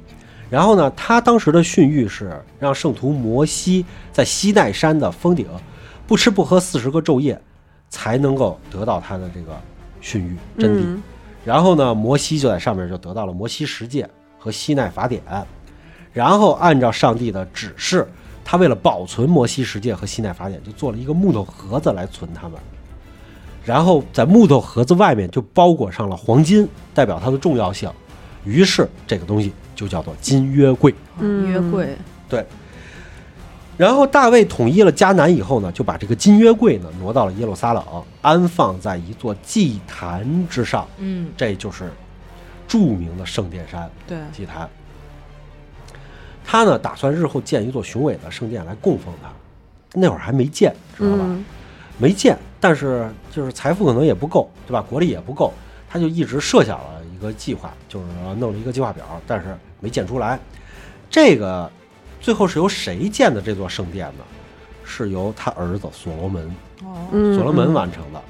[0.49, 5.45] 然后呢，他当时的训谕是让圣徒摩西在西奈山的峰顶
[6.07, 7.39] 不吃不喝四十个昼夜，
[7.89, 9.51] 才能够得到他的这个
[9.99, 10.23] 训
[10.57, 10.79] 谕真谛。
[10.81, 11.03] 嗯
[11.43, 15.21] 然后呢，摩西就在上面就得到了摩西十诫和西奈法典，
[16.13, 18.07] 然后按照上帝的指示，
[18.43, 22.59] 他为了保存摩西十诫和西奈法典，就做了一个木头盒子来存它们。
[23.63, 27.89] 然后在木头盒子外面就包裹上了黄金，代表它的重要性。
[28.43, 30.93] 于是这个东西就叫做金约柜。
[31.19, 31.95] 嗯约柜，
[33.77, 37.83] 然后大卫统一了迦南以后呢，就把这个金约柜呢挪到了耶路撒冷，
[38.21, 40.87] 安放在一座祭坛之上。
[40.97, 41.91] 嗯，这就是
[42.67, 44.69] 著名的圣殿山对，祭坛。
[46.43, 49.29] 他呢，打算日后建一座雄伟的圣殿来供奉他。
[49.93, 51.23] 那会儿还没建，知道吧？
[51.27, 51.43] 嗯
[51.97, 54.83] 没建，但是就是财富可能也不够，对吧？
[54.89, 55.53] 国力也不够，
[55.87, 58.05] 他就一直设想了一个计划，就是
[58.39, 60.39] 弄了一个计划表，但是没建出来。
[61.11, 61.69] 这个
[62.21, 64.23] 最后是由谁建的这座圣殿呢？
[64.83, 66.55] 是由他儿子所罗门
[67.35, 68.21] 所罗门完成的。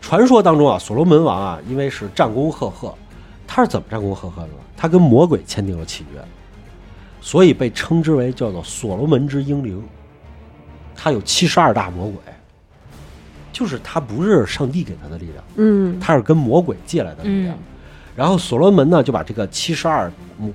[0.00, 2.94] 传说当中啊，所罗门王啊，因为是战功赫赫，
[3.46, 4.54] 他是怎么战功赫赫的呢？
[4.76, 6.20] 他跟魔鬼签订了契约，
[7.20, 9.82] 所以被称之为叫做所罗门之英灵。
[10.94, 12.20] 他有七十二大魔鬼，
[13.52, 17.54] 就是他不是上帝给他的力量，嗯他是跟魔鬼借来的力量。
[17.54, 17.58] 嗯
[18.16, 20.10] 然后所罗门呢，就把这个七十二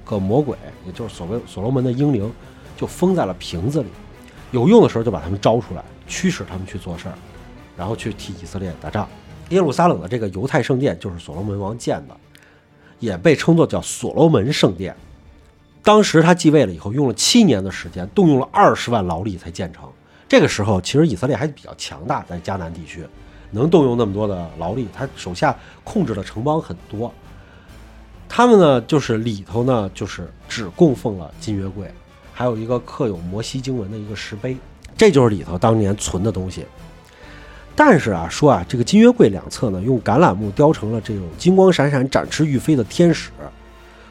[0.06, 2.32] 个魔鬼，也就是所谓所罗门的英灵，
[2.78, 3.90] 就封在了瓶子里，
[4.52, 7.16] 有用的时候就把他们招出来，驱使他们去做事儿，
[7.78, 9.08] 然后去替以色列打仗。
[9.50, 12.16] 耶路撒冷的这个犹太圣殿就是所罗门王建的，
[13.00, 14.96] 也被称作叫所罗门圣殿。
[15.84, 19.90] 当时他继位了以后，用了七年的时间，动用了二十万劳力才建成。
[20.30, 23.06] 这个时候，其实以色列还比较强大，在迦南地区
[23.50, 27.14] 能动用那么多的劳力，他手下控制的城邦很多。
[28.34, 31.86] 他们呢，就是里头呢，就是只供奉了金月桂，
[32.34, 34.56] 还有一个刻有摩西经文的一个石碑，
[34.96, 36.66] 这就是里头当年存的东西。
[37.76, 43.32] 但是啊，说啊，这个金月桂两侧呢，用橄榄木雕成了这种金光闪闪、展翅欲飞的天使，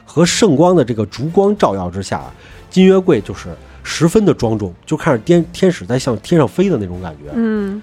[0.05, 2.31] 和圣光的这个烛光照耀之下啊，
[2.69, 3.49] 金月桂就是
[3.83, 7.31] 十分的庄重，就看着天天使在向天上飞的那种感觉。
[7.35, 7.81] 嗯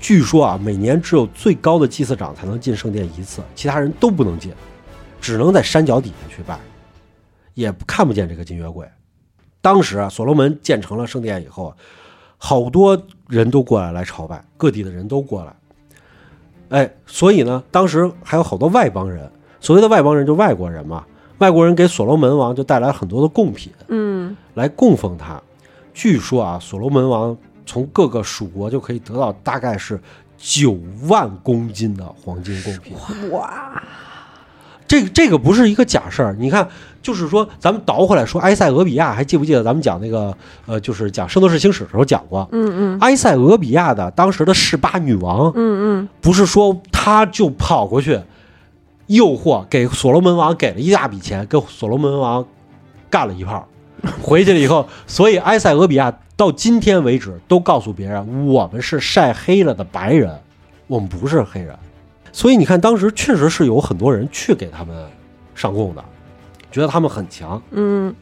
[0.00, 4.52] 据说啊，每年只有最高的祭祀长才能进圣殿一次，其他人都不能进，
[5.22, 6.58] 只能在山脚底下去拜，
[7.54, 8.86] 也看不见这个金月桂。
[9.60, 11.76] 当时啊，所罗门建成了圣殿以后啊，
[12.36, 15.54] 好多人都过来来朝拜，各地的人都过来。
[16.70, 19.30] 哎，所以呢，当时还有好多外邦人，
[19.60, 21.06] 所谓的外邦人就外国人嘛，
[21.38, 25.40] 外国人给所罗门王就带来很多的贡品，嗯来供奉他。
[25.94, 30.00] 据说啊，所罗门王从各个属国就可以得到大概是
[30.36, 32.96] 九万公斤的黄金贡品。
[33.30, 33.80] 哇，
[34.92, 36.68] 这个这个不是一个假事儿，你看，
[37.00, 42.98] 就是说咱们倒回来说，埃塞俄比亚还记不记得咱们讲那个呃，就是讲《圣斗士星矢》的时候讲过，嗯嗯。
[43.00, 46.08] 埃塞俄比亚的当时的示巴女王，嗯嗯。
[46.20, 48.20] 不是说她就跑过去
[49.06, 52.44] 诱惑给所罗门王给了一大笔钱，跟所罗门王
[53.08, 53.66] 干了一炮，
[54.20, 60.38] 回去了以后，所以埃塞俄比亚到今天为止都告诉别人，我们是晒黑了的白人，
[60.86, 61.74] 我们不是黑人。
[62.32, 64.96] 所以你看，当时确实是有很多人去给他们
[65.54, 66.02] 上供的，
[66.70, 67.60] 觉得他们很强。
[67.70, 68.14] 嗯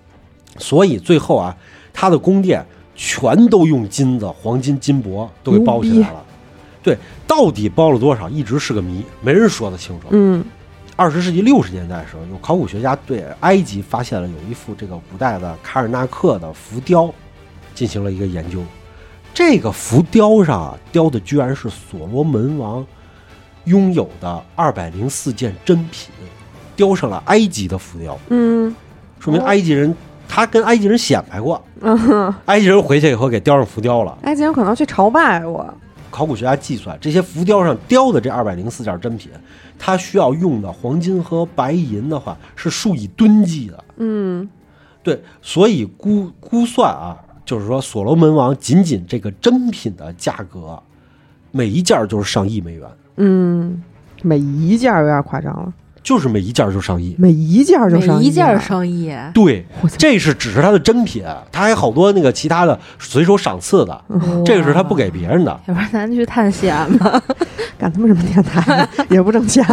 [0.58, 1.56] 所以最后啊，
[1.92, 6.24] 他的宫殿全都用金子、黄金、金箔都给包起来了。
[6.82, 10.08] 对，到底包了多少，一直是个谜，没人说得清楚。
[10.10, 10.44] 嗯
[10.96, 17.10] 二十世纪六十年代的时候，有考古学家对埃及发现了有一幅这个古代的卡尔纳克的浮雕，
[17.74, 18.60] 进行了一个研究。
[19.32, 22.84] 这个浮雕上啊，雕的居然是所罗门王
[23.64, 26.10] 拥有的二百零四件珍品，
[26.74, 28.74] 雕上了埃及的浮雕，嗯。
[29.18, 29.94] 说明埃及人
[30.26, 34.16] 他跟埃及人显摆过，嗯， 埃及人回去以后给雕上浮雕了。
[34.22, 35.74] 埃及人可能去朝拜过，
[36.10, 39.30] 考古学家计算，这些浮雕上雕的这二百零四件珍品，
[39.78, 43.84] 它需要用的黄金和白银的话是数以吨计的。
[43.98, 44.48] 嗯。
[45.02, 50.82] 对，所以估估算啊，就是说所罗门王仅仅这个珍品的价格，
[51.50, 52.88] 每一件就是上亿美元，
[53.20, 53.82] 嗯，
[54.22, 57.14] 每一件儿有点夸张了，就是每一件儿就上亿。
[57.18, 59.64] 每一件儿就上亿每一件上亿，对，
[59.98, 64.02] 这是只是他的真品，他还有好多那个其他的随手赏赐的，
[64.44, 65.60] 这个是他不给别人的。
[65.66, 67.22] 要不然咱去探险吧。
[67.78, 69.64] 干他妈什么电台 也不挣钱，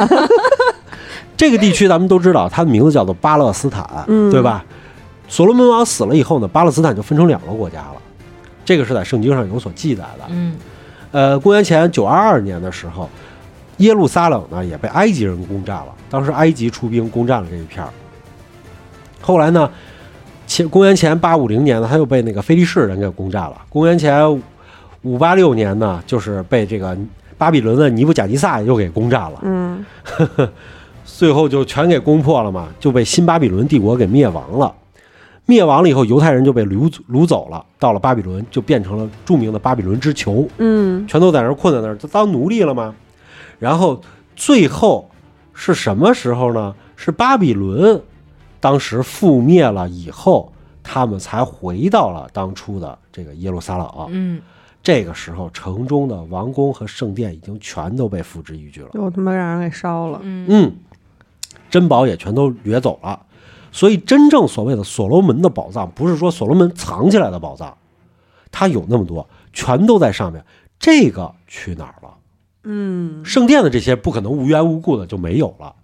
[1.36, 4.64] 这个地区咱们都知道，它的名字叫做巴勒斯坦，嗯对吧？
[5.28, 7.96] 所罗门王死了以后呢，巴勒斯坦就分成两个国家了，
[8.64, 10.26] 这个是在圣经上有所记载的。
[10.30, 10.56] 嗯
[11.12, 13.10] 呃，公元前九二二年的时候，
[13.78, 17.90] 耶路撒冷呢也被埃及人攻占了，当时埃及出兵攻占了这一片儿。
[19.22, 19.70] 后来呢，
[20.46, 23.62] 前公元前八五零年呢，他又被那个菲利士人给攻占了。
[23.70, 24.42] 公元前
[25.02, 26.98] 五八六年呢，就是被这个
[27.38, 29.40] 巴比伦的尼布甲尼撒又给攻占了。
[29.44, 30.50] 嗯呵呵
[31.04, 34.74] 最后就全给攻破了嘛，就被新巴比伦帝国给灭亡了。
[35.46, 42.94] 灭亡了以后，犹太人就被掳掳走了，到了巴比伦，就变成了著名的巴比伦之囚，嗯全都在那儿困在那儿，就当奴隶了吗？
[43.60, 44.02] 然后
[44.36, 45.10] 最后
[45.54, 46.76] 是什么时候呢？
[46.96, 48.02] 是巴比伦
[48.60, 50.52] 当时覆灭了以后，
[50.82, 54.08] 他们才回到了当初的这个耶路撒冷。
[54.10, 54.42] 嗯，
[54.82, 58.90] 这个时候，城中的王宫和圣殿已经全都被付之一炬了。
[58.94, 60.76] 又他妈让人给烧了，嗯嗯，
[61.70, 63.22] 珍宝也全都掠走了。
[63.72, 67.78] 所以，真正所谓的所罗门的宝藏，不是说所罗门藏起来的宝藏，
[68.52, 70.44] 他有那么多，全都在上面。
[70.80, 72.17] 这个去哪儿了？
[72.70, 75.76] 嗯圣殿的这些不可能无缘无故的就没有了。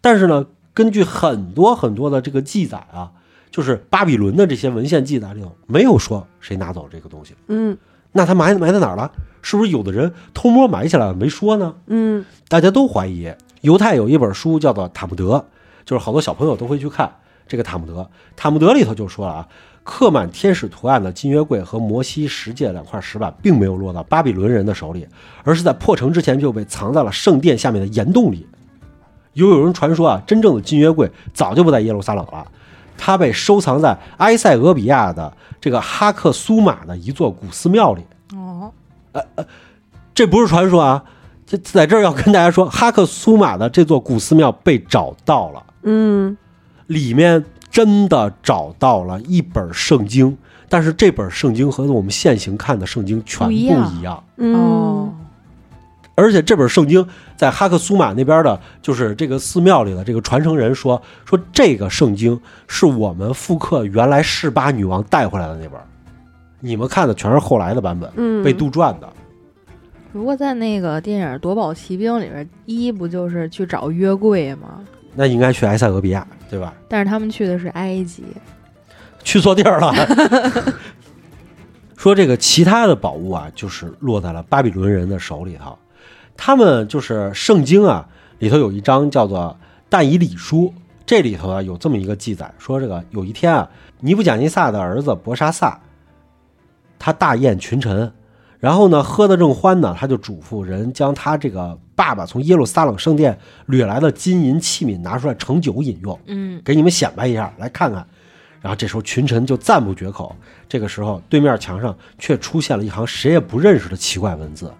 [0.00, 3.12] 但是呢，根据很多很多的这个记载啊，
[3.50, 7.34] 就是巴比伦的这些文献记载里头，没有说谁拿走这个东西。
[7.46, 7.78] 嗯
[8.12, 9.12] 那他埋埋在哪儿了？
[9.42, 11.74] 是不是有的人偷摸埋起来了没说呢？
[11.86, 13.32] 嗯大家都怀疑。
[13.62, 15.34] 犹太有一本书叫做《塔木德》，
[15.84, 17.12] 就是好多小朋友都会去看
[17.48, 18.02] 这个《塔木德》。
[18.36, 19.48] 《塔木德》里头就说了啊，
[19.86, 25.06] 刻满天使图案的金约柜和摩西十诫两块石板，并没有落到巴比伦人的手里，
[25.44, 28.44] 而是在破城之前就被藏在了圣殿下面的岩洞里。
[29.34, 32.44] 又有人传说啊，真正的金约柜早就不在耶路撒冷了，
[32.98, 38.02] 它被收藏在埃塞俄比亚的这个哈克苏马的一座古寺庙里。
[38.34, 38.72] 哦，
[39.12, 39.46] 呃呃
[40.12, 41.04] 这不是传说啊，
[41.46, 46.36] 这在这儿要跟大家说，哈克苏马的这座古寺庙被找到了，嗯
[46.86, 50.36] 里面真的找到了一本圣经，
[50.68, 54.22] 但是这本圣经和我们现行看的圣经全不一样。
[54.36, 55.12] 哦，
[56.14, 57.06] 而且这本圣经
[57.36, 65.78] 在哈克苏马那边的，就是这个寺庙里的这个传承人说，说这个圣经是我们复刻原来示巴女王带回来的那本，
[66.60, 68.42] 你们看的全是后来的版本，嗯。
[68.42, 69.08] 被杜撰的。
[70.12, 74.80] 如果在那个电影《夺宝奇兵》里边，一不就是去找约柜吗？
[75.16, 76.72] 那应该去埃塞俄比亚，对吧？
[76.88, 78.22] 但是他们去的是埃及，
[79.24, 79.92] 去错地儿了。
[81.96, 85.76] 说这个其他的宝物啊，就是落在了巴比伦人的手里头。
[86.36, 88.06] 他们就是圣经啊，
[88.38, 89.56] 里头有一章叫做
[89.88, 90.66] 《但以理书》，
[91.06, 93.68] 这里头啊有这么一个记载，说这个有一天啊，
[94.00, 95.80] 尼布甲尼撒的儿子伯沙撒，
[96.98, 98.12] 他大宴群臣，
[98.60, 103.36] 然后呢喝得正欢呢，他就嘱咐人将他这个爸爸从耶路撒冷圣殿
[103.66, 106.16] 掠来的金银器皿拿出来盛酒饮用。
[106.26, 108.06] 嗯给你们显摆一下，来看看。
[108.60, 110.34] 然后这时候群臣就赞不绝口。
[110.68, 114.72] 这个时候，对面墙上却出现了一行谁也不认识的奇怪文字。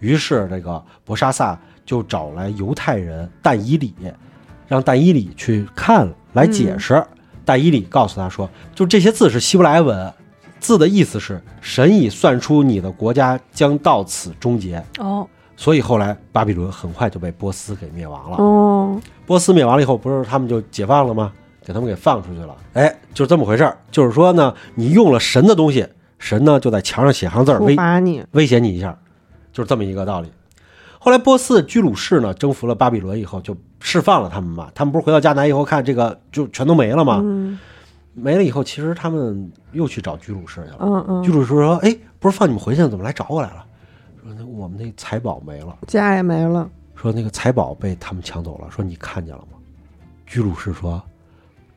[0.00, 3.94] 于是，这个博沙萨就找来犹太人但以理，
[4.66, 7.04] 让但以理去看来解释。
[7.44, 10.12] 但以理告诉他说，就这些字是希伯来文，
[10.60, 14.82] 字的意思是神已算出你的国家将到此终结。
[14.98, 15.26] 哦，
[15.60, 18.36] 所以后来巴比伦很快就被波斯给灭亡了。
[18.36, 21.32] 哦波斯灭亡了以后，不是他们就解放了吗？
[21.64, 22.56] 给他们给放出去了。
[22.74, 23.76] 哎，就这么回事儿。
[23.90, 25.84] 就是说呢，你用了神的东西，
[26.20, 28.96] 神呢就在墙上写行字儿威罚你，威胁你一下，
[29.52, 30.30] 就是这么一个道理。
[31.00, 34.70] 后来波斯居鲁士呢征服了巴比伦以后，就释放了他们嘛。
[34.76, 37.20] 他们不是回到迦南以后看这个就全都没了吗？
[37.20, 37.58] 嗯
[38.14, 40.78] 没了以后，其实他们又去找居鲁士去了。
[40.80, 43.64] 嗯嗯，居鲁士说：“哎，不是放你们回去了，怎么来找我来了？
[44.22, 49.58] 说那我们那财宝没了。”家也没了，说那个财宝被他们抢走了，说你看见了吗？
[50.26, 51.02] 居鲁士说：“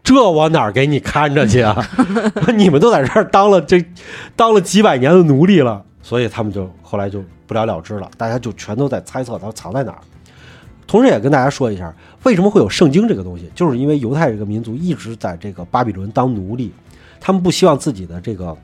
[0.03, 1.75] 这我哪儿给你看着去啊？
[2.55, 3.83] 你们都在这儿当了这
[4.35, 9.99] 当了几百年的奴隶了，所以他们就后来就不了了之了，大家就全都在猜测它藏在哪儿。
[10.85, 16.73] 同时也跟大家说一下，为什么会有圣经这个东西，就是因为犹太这个民族一直在这个巴比伦当奴隶，
[17.21, 18.57] 他们不希望自己的这个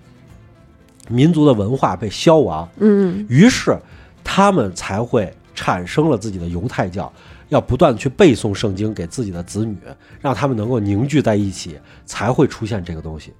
[1.07, 3.77] 民族的文化被消亡，嗯于是，
[4.23, 7.11] 他们才会产生了自己的犹太教，
[7.49, 9.77] 要不断去背诵圣经给自己的子女，
[10.21, 13.33] 让他们能够凝聚在一起，才会出现这个东西。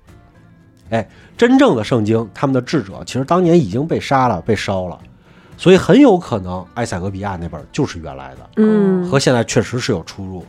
[0.89, 1.07] 哎，
[1.38, 4.97] 真正的圣经，他们的智者其实当年已经被杀了、被烧了，
[5.57, 8.49] 所以很有可能埃塞俄比亚那本就是原来的。
[8.55, 10.45] 嗯和现在确实是有出入。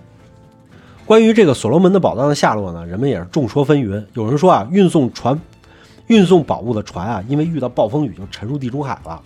[1.04, 4.04] 关于这个所罗门的宝藏的下落呢，人们也是众说纷纭。
[4.12, 5.36] 有人说啊，运送船、
[6.08, 9.20] 运送宝物的船啊，因为遇到暴风雨就沉入地中海了，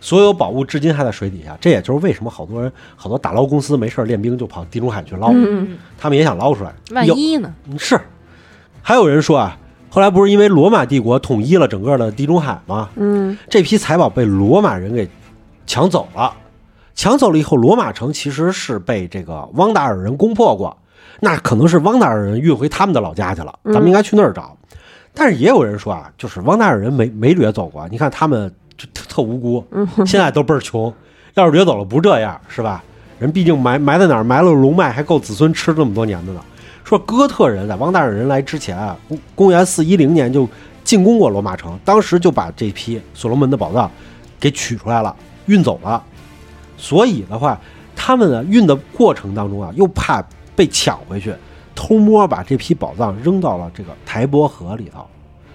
[0.00, 1.56] 所有宝物至今还在水底下。
[1.60, 6.72] 这也就是为什么好多人、好多打捞公司没事儿练兵就跑地中海去捞，嗯他们也想捞出来。
[6.92, 7.52] 万一呢？
[7.78, 8.00] 是，
[8.80, 9.58] 还有人说啊，
[9.90, 12.88] 后来不是因为罗马帝国统一了整个的地中海吗？
[12.96, 15.08] 嗯这批财宝被罗马人给
[15.66, 16.32] 抢走了。
[16.94, 20.76] 抢走了以后，罗马城其实是被这个汪达尔人攻破过，
[21.20, 24.57] 那可能是汪达尔人运回他们的老家去了，咱们应该去那儿找。
[25.18, 29.66] 但是也有人说啊，就是汪达尔人没没掠走过，你看他们就特特无辜，
[30.06, 30.94] 现在都倍儿穷，
[31.34, 32.84] 要是掠走了不这样是吧？
[33.18, 36.40] 人毕竟埋埋在哪儿，埋了龙脉还够子孙吃这么多年的呢。
[36.84, 40.48] 说哥特人在汪达尔人来之前啊，公公元四一零年就
[40.84, 43.90] 进攻过罗马城，当时就把这批所罗门的宝藏
[44.38, 45.14] 给取出来了，
[45.46, 46.00] 运走了。
[46.76, 47.60] 所以的话，
[47.96, 51.34] 他们呢运的过程当中啊，又怕被抢回去，
[51.80, 55.06] 偷摸把这批宝藏扔到了这个台伯河里头，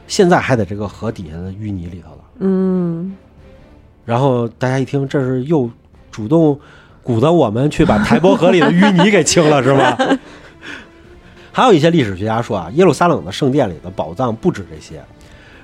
[0.08, 2.20] 现在还在这个河底下的淤泥里头了。
[2.40, 3.14] 嗯
[4.06, 5.70] 然后大家一听，这是又
[6.12, 6.58] 主动
[7.04, 9.98] 鼓捣我们去把台伯河里的淤泥给清了，是吗？
[11.52, 15.04] 还有一些历史学家说啊，耶路撒冷的圣殿里的宝藏不止这些，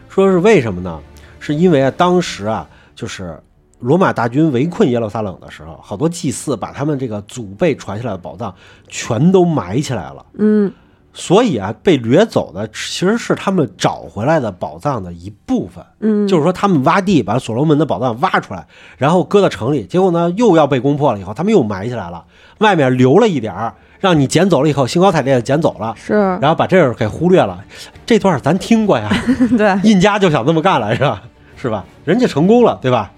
[0.10, 1.00] 说是为什么呢？
[1.40, 3.40] 是因为啊，当时啊，就是
[3.80, 8.54] 罗马大军围困耶路撒冷的时候，好多祭祀把他们这个祖辈传下来的宝藏
[8.88, 10.26] 全都埋起来了。
[10.38, 10.72] 嗯
[11.12, 15.84] 所以啊，被掠走的其实是他们找回来的宝藏的一部分。
[16.00, 22.24] 嗯，就是说，他们挖地把所罗门的宝藏挖出来，然后搁到城里，结果呢又要被攻破了，以后他们又埋起来了，
[22.60, 27.60] 外面留了一点儿，让你捡走了以后，兴高采烈的捡走了，是，然后把这儿给忽略了。
[28.06, 29.10] 这段咱听过呀，
[29.58, 31.20] 对，印加就想这么干来着，
[31.58, 31.84] 是吧？
[32.06, 33.12] 人家成功了，对吧？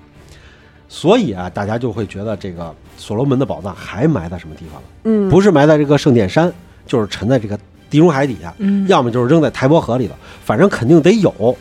[0.93, 4.87] 所以啊，大家就会觉得这个所罗门的宝藏还埋在什么地方了？
[5.05, 6.51] 嗯不是埋在这个圣殿山，
[6.85, 7.57] 就是沉在这个
[7.89, 10.13] 地中海底下，嗯，要么就是扔在台伯河里头，
[10.43, 11.57] 反正肯定得有。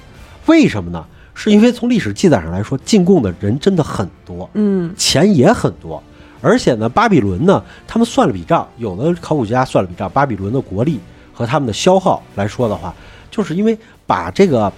[0.47, 1.07] 为什么呢？
[1.33, 6.03] 是因为从历史记载上来说，进贡的人真的很多，嗯钱也很多，
[6.41, 10.99] 而且呢，巴比伦呢，他们算了笔账，有的考古学家算了笔账，巴比伦的国力
[11.33, 12.93] 和他们的消耗来说的话，
[13.31, 13.79] 就是因为
[14.09, 14.71] 把这个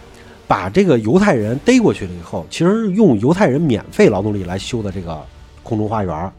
[0.53, 5.19] 把这个犹太人逮过去了以后，其实是用犹太人免费劳动力来修的这个
[5.63, 6.31] 空中花园，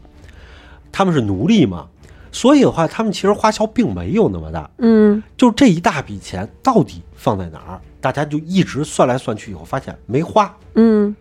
[0.92, 1.88] 他们是奴隶嘛，
[2.30, 4.70] 所以的话，他们其实花销并没有那么大。
[4.78, 7.80] 嗯就这一大笔钱到底放在哪儿？
[8.00, 11.12] 大家就一直算来算去，以后发现没花，嗯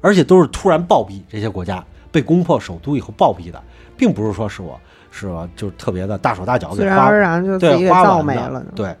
[0.00, 1.20] 而且都是突然暴毙。
[1.28, 3.62] 这些国家被攻破首都以后暴毙的，
[3.94, 4.80] 并不是说是我
[5.10, 8.64] 是我就是特别的大手大脚自然而然就自己对给造花完没了。
[8.74, 8.96] 对，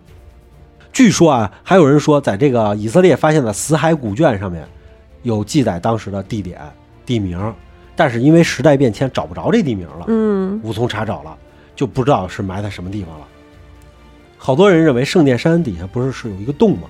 [0.92, 4.66] 据说啊，还有人说，在这个以色列发现的死海古卷上面
[5.22, 6.60] 有记载当时的地点
[7.06, 7.54] 地名，
[7.94, 10.04] 但是因为时代变迁找不着这地名了。
[10.08, 11.36] 嗯无从查找了，
[11.76, 13.26] 就不知道是埋在什么地方了。
[14.36, 16.88] 好多人认为圣殿山底下不是是有一个洞吗？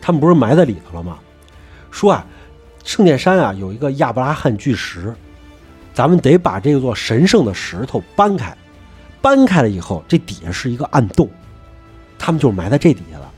[0.00, 1.18] 他们不是埋在里头了吗？
[1.90, 2.26] 说啊，
[2.84, 5.14] 圣殿山啊有一个亚伯拉罕巨石，
[5.94, 8.56] 咱们得把这座神圣的石头搬开，
[9.20, 11.28] 搬开了以后，这底下是一个暗洞，
[12.22, 13.28] 他们就是埋在这底下了。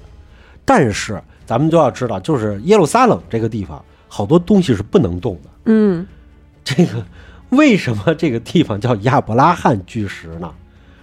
[0.67, 5.51] 但是咱们就要知道，就是耶路撒冷这个地方，好多东西是不能动的。
[5.65, 6.07] 嗯
[6.63, 7.03] 这个
[7.49, 10.53] 为什么这个地方叫亚伯拉罕巨石呢？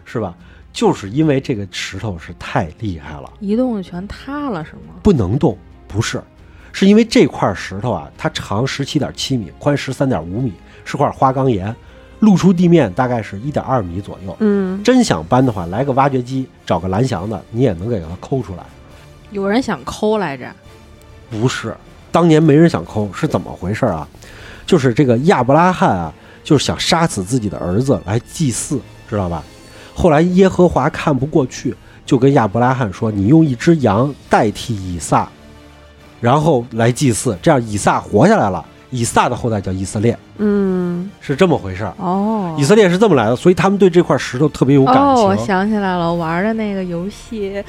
[0.06, 0.36] 是吧？
[0.72, 4.94] 就是因为这个石头是太厉害了，一动就全塌了是吗？
[5.02, 5.58] 不能动。
[5.88, 6.22] 不是，
[6.72, 10.54] 是因为这块石头啊，它长十七点七米，宽十三点五米，
[10.86, 11.76] 是块花岗岩，
[12.22, 14.36] 露出地面大概是一点二米左右。
[14.40, 18.64] 嗯真想搬的话，来个挖掘机，找个蓝翔的，你也能给它抠出来。
[19.30, 20.50] 有人想抠来着，
[21.30, 21.76] 不是，
[22.12, 24.08] 当年没人想抠，是怎么回事啊？
[24.66, 26.14] 就是这个亚伯拉罕啊，
[26.44, 29.44] 就是想杀死自己的儿子来祭祀，知道吧？
[29.94, 35.28] 后来耶和华看不过去，就跟亚伯拉罕说：“你用一只羊代替以撒，
[36.20, 38.64] 然后来祭祀，这样以撒活下来了。
[38.92, 41.94] 以撒的后代叫以色列，嗯是这么回事儿。
[41.98, 45.04] 哦以色列是这么来的，所以他们对这块石头特别有感情。
[45.04, 47.64] 哦，我想起来了，我玩的那个游戏，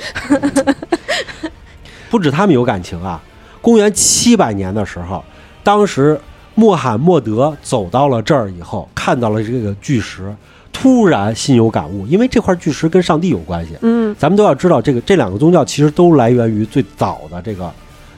[2.10, 3.22] 不止他们有感情啊，
[3.60, 5.24] 公元七百年的时候，
[5.62, 6.20] 当时
[6.54, 10.34] 穆罕默德走到了这儿以后，看到了这个巨石，
[10.72, 13.76] 突然心有感悟，因为这块巨石跟上帝有关系。
[13.82, 17.72] 嗯咱们都要知道，这个这两个宗教其实都来源于最早的这个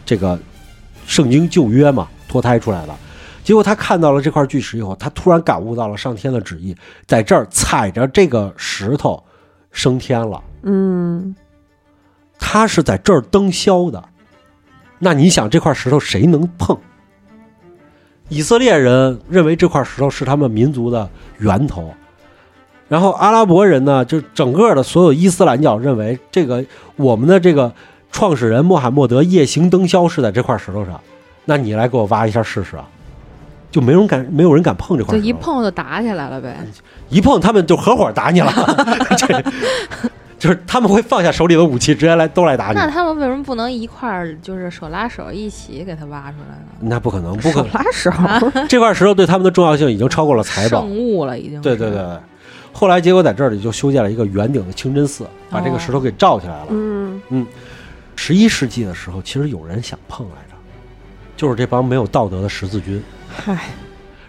[0.06, 0.38] 这个
[1.06, 2.92] 圣经旧约嘛，脱胎出来的。
[3.44, 6.74] 结果他看到了这块巨石以后，他突然感悟到了上天的旨意，
[7.06, 9.22] 在这儿踩着这个石头
[9.70, 10.42] 升天了。
[10.62, 11.36] 嗯，
[12.36, 14.02] 他是在这儿登霄的。
[14.98, 16.76] 那你想，这块石头谁能碰？
[18.28, 21.08] 以色列人认为这块石头是他们民族的
[21.38, 21.94] 源头，
[22.88, 26.64] 然后阿拉伯人呢，就整个的所有伊斯兰教认为这个
[26.96, 27.72] 我们的这个
[28.10, 31.00] 创始人穆罕默德夜行登霄是在这块石头上。
[31.44, 32.86] 那你来给我挖一下试试啊！
[33.70, 35.28] 就没人敢，没有人敢碰这块就石头。
[35.28, 36.56] 一碰就打起来了呗。
[37.08, 38.52] 一碰他们就合伙打你了，
[39.18, 39.42] 这
[40.38, 42.74] 就是他们会放下手里的武器，直接来都来打你。
[42.74, 46.64] 那他们为什么不能一块儿就是手拉手一起给它挖出来呢？
[46.80, 47.70] 那不可能，不可能。
[47.92, 50.80] 手拉手， 这块石头对他们的重要性已经超过了财宝。
[50.80, 51.60] 圣物了，已经。
[51.60, 51.98] 对对对。
[51.98, 52.18] 对。
[52.72, 56.66] 后来结果在这里就修建了一个圆顶的清真寺，把这个石头给罩起来了。
[56.70, 57.46] 嗯嗯
[58.16, 60.43] 十一世纪的时候，其实有人想碰来着，
[61.36, 63.02] 就是这帮没有道德的十字军。
[63.28, 63.66] 嗨，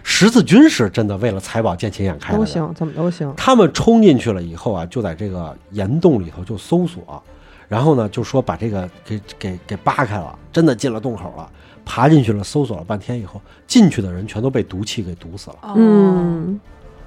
[0.02, 2.38] 十字军是真的为了财宝见钱眼开的。
[2.38, 3.32] 都行，怎么都行。
[3.36, 7.22] 他们冲进去了以后啊，就在这个岩洞里头就搜索，
[7.68, 11.48] 然后呢就说把这个给给给扒开了，真的进了洞口了，
[11.84, 15.56] 爬进去了，搜索了半天以后，进去的人全都被毒气给毒死了。
[15.62, 16.60] 哦，嗯，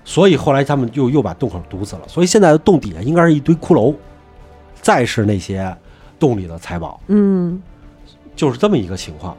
[0.05, 3.93] 所以后来他们又又把洞口堵死了，所以现在的洞底下应该是一堆骷髅，
[4.81, 5.75] 再是那些
[6.17, 7.61] 洞里的财宝，嗯，
[8.35, 9.35] 就是这么一个情况。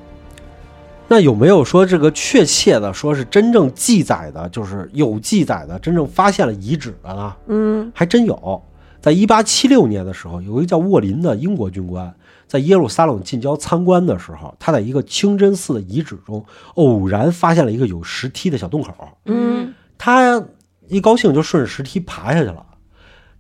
[1.11, 7.37] 那有没有说这个确切的说是真正记载的，就是有记载的，真正发现了遗址的呢？
[7.49, 8.63] 嗯，还真有。
[9.01, 12.15] 在一八七六年的时候，有一个叫沃林的英国军官
[12.47, 16.45] 在耶路撒冷近郊参观的时候，他在一个清真寺的遗址中
[16.75, 18.95] 偶然发现了一个有石梯的小洞口。
[19.25, 20.41] 嗯，他
[20.87, 22.65] 一高兴就顺着石梯爬下去了。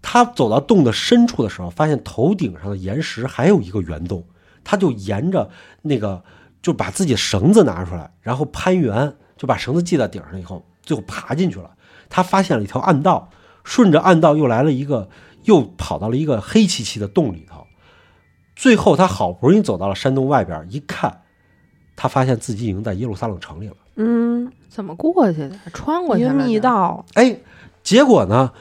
[0.02, 4.24] 他走到洞的深处的时候，发现头顶上的岩石还有一个圆洞，
[4.64, 5.48] 他就沿着
[5.82, 6.20] 那个
[6.62, 11.70] 就把自己绳子拿出来，然后攀援，就把绳子系在顶上以后，最后爬进去了。
[12.08, 13.30] 他发现了一条暗道，
[13.64, 15.08] 顺着暗道又来了一个，
[15.44, 17.66] 又跑到了一个黑漆漆的洞里头。
[18.56, 21.22] 最后他好不容易走到了山洞外边，一看，
[21.96, 23.76] 他发现自己已经在耶路撒冷城里了。
[23.96, 25.56] 嗯，怎么过去的？
[25.72, 26.30] 穿过去了？
[26.30, 26.60] 一个密。
[26.60, 27.38] 道，哎，
[27.82, 28.52] 结果呢，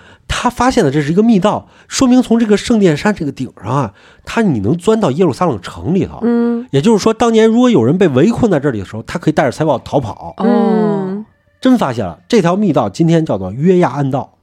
[0.42, 6.20] 他发现的这是一个密道，说明从这个圣殿山这个顶上啊，他你能钻到耶路撒冷城里头。
[6.22, 10.34] 嗯，也就是说，当年如果有人被围困在这里的时候，他可以带着财宝逃跑。
[10.38, 11.26] 哦嗯，
[11.60, 14.38] 真发现了这条密道，今天叫做约亚暗道。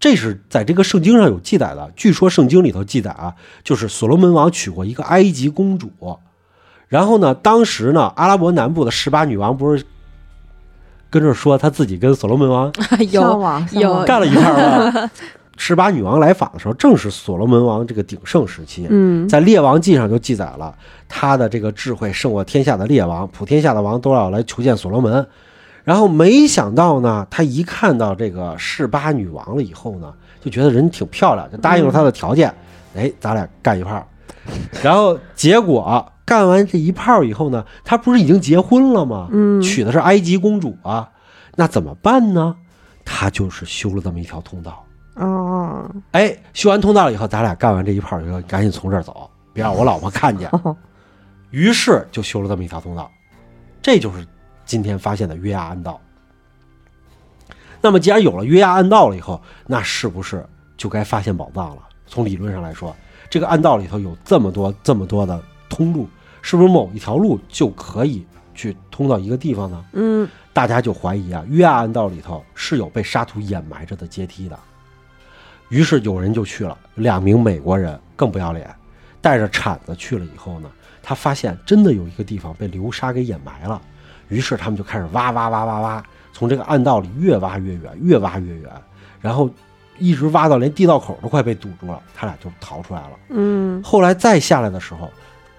[0.00, 1.92] 这是在这个圣经上有记载的。
[1.94, 5.92] 据说圣经里头记载啊，就是所罗门王娶过一个埃及公主，
[6.88, 9.84] 然后呢，当时呢，阿拉伯南部的十八女王不是
[11.12, 13.20] 跟着说他自己跟所罗门王向 有
[13.72, 15.10] 有往干了一炮吗？
[15.58, 18.86] 十八女王来访的时候，正是所罗门王这个鼎盛时期。
[18.88, 20.74] 嗯，在《列王记》上就记载了
[21.06, 25.24] 他的这个智慧胜过天下的列王，普天下的王都要来求见所罗门。
[25.84, 32.52] 然后没想到呢，他一看到这个示巴女王了以后呢，就觉得人挺漂亮，就答应了他的条件。
[32.96, 34.04] 哎，咱俩干一炮。
[34.82, 39.28] 然后结果干完这一炮以后呢，他不是已经结婚了吗？
[39.32, 41.10] 嗯娶的是埃及公主啊，
[41.56, 42.56] 那怎么办呢？
[43.04, 44.84] 他就是修了这么一条通道。
[45.16, 50.50] 哦，哎，修完通道了以后，咱俩干完这一炮以后，赶紧从这儿走，别让我老婆看见。
[51.50, 53.10] 于是就修了这么一条通道，
[53.82, 54.26] 这就是
[54.64, 56.00] 今天发现的约亚暗道。
[57.80, 60.46] 那么，既然有了约亚暗道了以后，那是不是
[60.76, 61.82] 就该发现宝藏了？
[62.06, 62.94] 从理论上来说，
[63.28, 65.42] 这个暗道里头有这么多、这么多的
[65.72, 66.06] 通路，
[66.42, 69.82] 是不是某一条路就可以去通到一个地方呢？
[69.94, 74.58] 嗯，大家就怀疑啊，约亚暗道里头是有被沙土掩埋着的阶梯的。
[75.70, 78.70] 于是有人就去了，两名美国人更不要脸，
[79.22, 80.70] 带着铲子去了以后呢，
[81.02, 83.80] 他发现真的有一个地方被流沙给掩埋了。
[84.28, 86.04] 于是他们就开始挖挖挖挖挖，
[86.34, 88.70] 从这个暗道里越挖越远，越挖越远，
[89.22, 89.48] 然后
[89.98, 93.10] 一直挖到连地道口都快被堵住了，他俩就逃出来了。
[93.30, 95.10] 嗯，后来再下来的时候，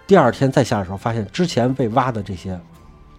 [0.06, 2.60] 第二天再下的时候，发现之前被挖的这些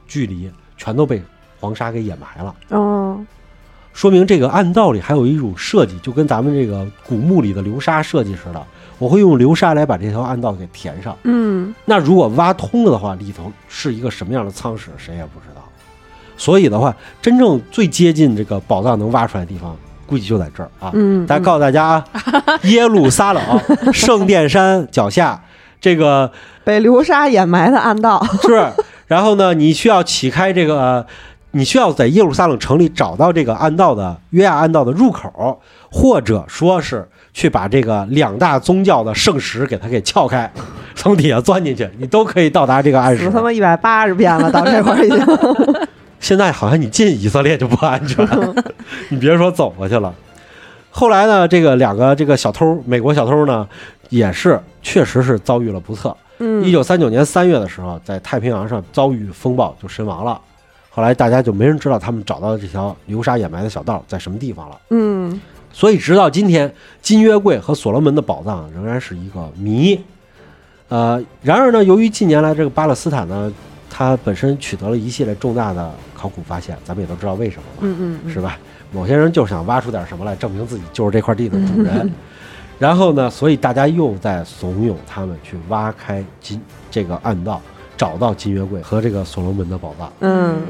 [0.06, 1.22] 距离全都被
[1.60, 3.18] 黄沙给掩埋了，哦，
[3.92, 8.62] 说明这个暗道里还有一种设计，就跟咱们这个古墓里的流沙设计似的。
[8.98, 11.16] 我会用流沙来把这条暗道给填上。
[11.24, 15.62] 嗯，那如果挖通了的话，里头是一个什么样的仓室，谁也不知道。
[16.36, 19.76] 所以的话，真正最接近这个宝藏能挖出来的地方，
[20.06, 20.90] 估计就在这儿啊。
[20.94, 22.04] 嗯，大家告诉大家啊，
[22.64, 23.42] 耶路撒冷
[23.92, 25.42] 圣殿山脚下
[25.84, 26.32] 这个
[26.64, 28.72] 被流沙掩埋的暗道， 是，
[29.06, 31.06] 然后呢，你需要启开这个，呃
[31.50, 35.60] 你需要在耶路撒冷城里找到这个暗道的约亚暗道的入口，
[35.90, 40.50] 或者说是去把这个两大宗教的圣石给它给撬开，
[40.94, 43.30] 从底下钻进去，你都可以到达这个暗室死。
[43.30, 45.20] 他妈一百八十遍了，到这块儿已经。
[46.18, 48.26] 现在好像你进以色列就不安全，
[49.10, 50.14] 你别说走过去了。
[50.96, 53.66] 后来呢，这个两个这个小偷，美国小偷呢，
[54.14, 56.16] 也是确实是遭遇了不测。
[56.38, 60.40] 嗯，一九三九年三月的时候，在太平洋上遭遇风暴就身亡了。
[60.90, 64.80] 后来大家就没人知道他们找到的这条流沙掩埋的小道在什么地方了。
[64.90, 65.40] 嗯
[65.72, 70.00] 所以直到今天，金约柜和所罗门的宝藏仍然是一个谜。
[70.88, 73.52] 呃，然而呢，由于近年来这个巴勒斯坦呢，
[73.90, 78.56] 它本身取得了一系列重大的考古发现，咱们也都知道为什么了，嗯嗯嗯，是吧？
[78.92, 82.08] 某些人就想挖出点什么来证明自己就是这块地的主人，
[82.84, 86.60] 然后呢，所以大家又在怂恿他们去挖开金
[86.90, 87.58] 这个暗道，
[87.96, 90.12] 找到金月桂和这个所罗门的宝藏。
[90.20, 90.60] 嗯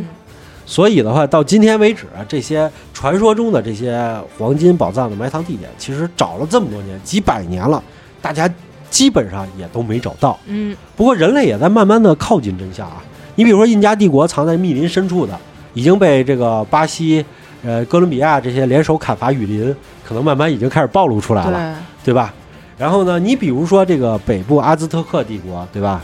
[0.65, 7.83] 所以的话，到今天为止，这些传说中的这些黄金宝藏的埋藏地点，其实找了这么多年，几百年了，
[8.23, 8.49] 大家
[8.89, 10.39] 基本上也都没找到。
[10.47, 13.03] 嗯不过人类也在慢慢的靠近真相啊。
[13.35, 15.37] 你比如说，印加帝国藏在密林深处的，
[15.73, 17.27] 已经被这个巴西、
[17.65, 19.75] 呃哥伦比亚这些联手砍伐雨林，
[20.07, 21.77] 可能慢慢已经开始暴露出来了。
[22.05, 22.33] 对，对吧？
[22.77, 26.03] 然后呢，你比如说这个北部阿兹特克帝国，对吧？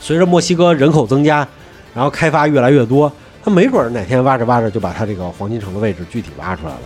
[0.00, 1.46] 随着墨西哥人口增加，
[1.94, 3.10] 然后开发越来越多，
[3.42, 6.80] 他没准儿哪天挖着挖着就把他这个黄金城的位置具体挖出来了。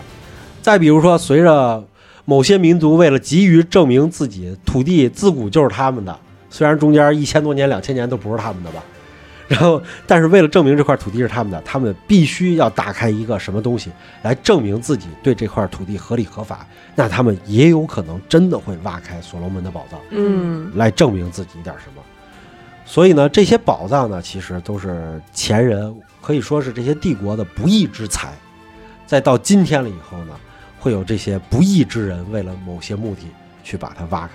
[0.60, 1.82] 再比如说，随着
[2.24, 6.16] 某些民族为了急于证明自己土地自古就是他们的，
[6.48, 8.82] 虽然中间一千多年、两千年都不是他们的吧，
[9.52, 13.92] 然后但是为了证明这块土地是他们的，他们必须要打开一个什么东西
[14.22, 22.02] 来证明自己对这块土地合理合法，那他们也有可能真的会挖开所罗门的宝藏，嗯来证明自己一点什么。
[22.86, 28.32] 所以呢，这些宝藏呢，其实都是前人可以说是这些帝国的不义之财。
[29.06, 30.34] 再到今天了以后呢，
[30.80, 33.22] 会有这些不义之人为了某些目的
[33.62, 34.32] 去把它挖开。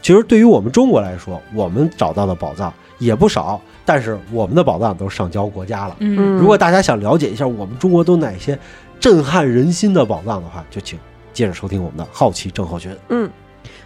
[0.00, 5.96] 其实对于我们中国来说，我们找到的宝藏也不少，但是我们的宝藏都上交国家了。
[6.00, 8.58] 嗯如果大家想了解一下我们中国都哪些
[9.00, 10.98] 震撼人心的宝藏的话，就请
[11.32, 12.96] 接着收听我们的好奇症候群。
[13.08, 13.30] 嗯。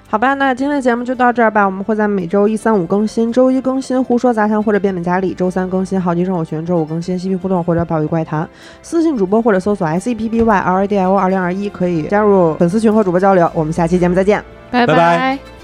[0.09, 1.66] 好吧，那今天的节目就到这儿吧。
[1.66, 8.44] 我们会在每周一、三、五更新，周一更新《胡说杂谈》或者《变本加厉》，周三更新《好奇症候群》，周五更新《嬉皮互动》或者《保育怪谈》。
[8.82, 13.51] 私信主播或者搜索 S E P B Y R A D I O 二零二一，可以加入粉丝群和主播交流。
[13.53, 14.40] 我们下期节目再见。
[14.70, 15.55] 拜拜拜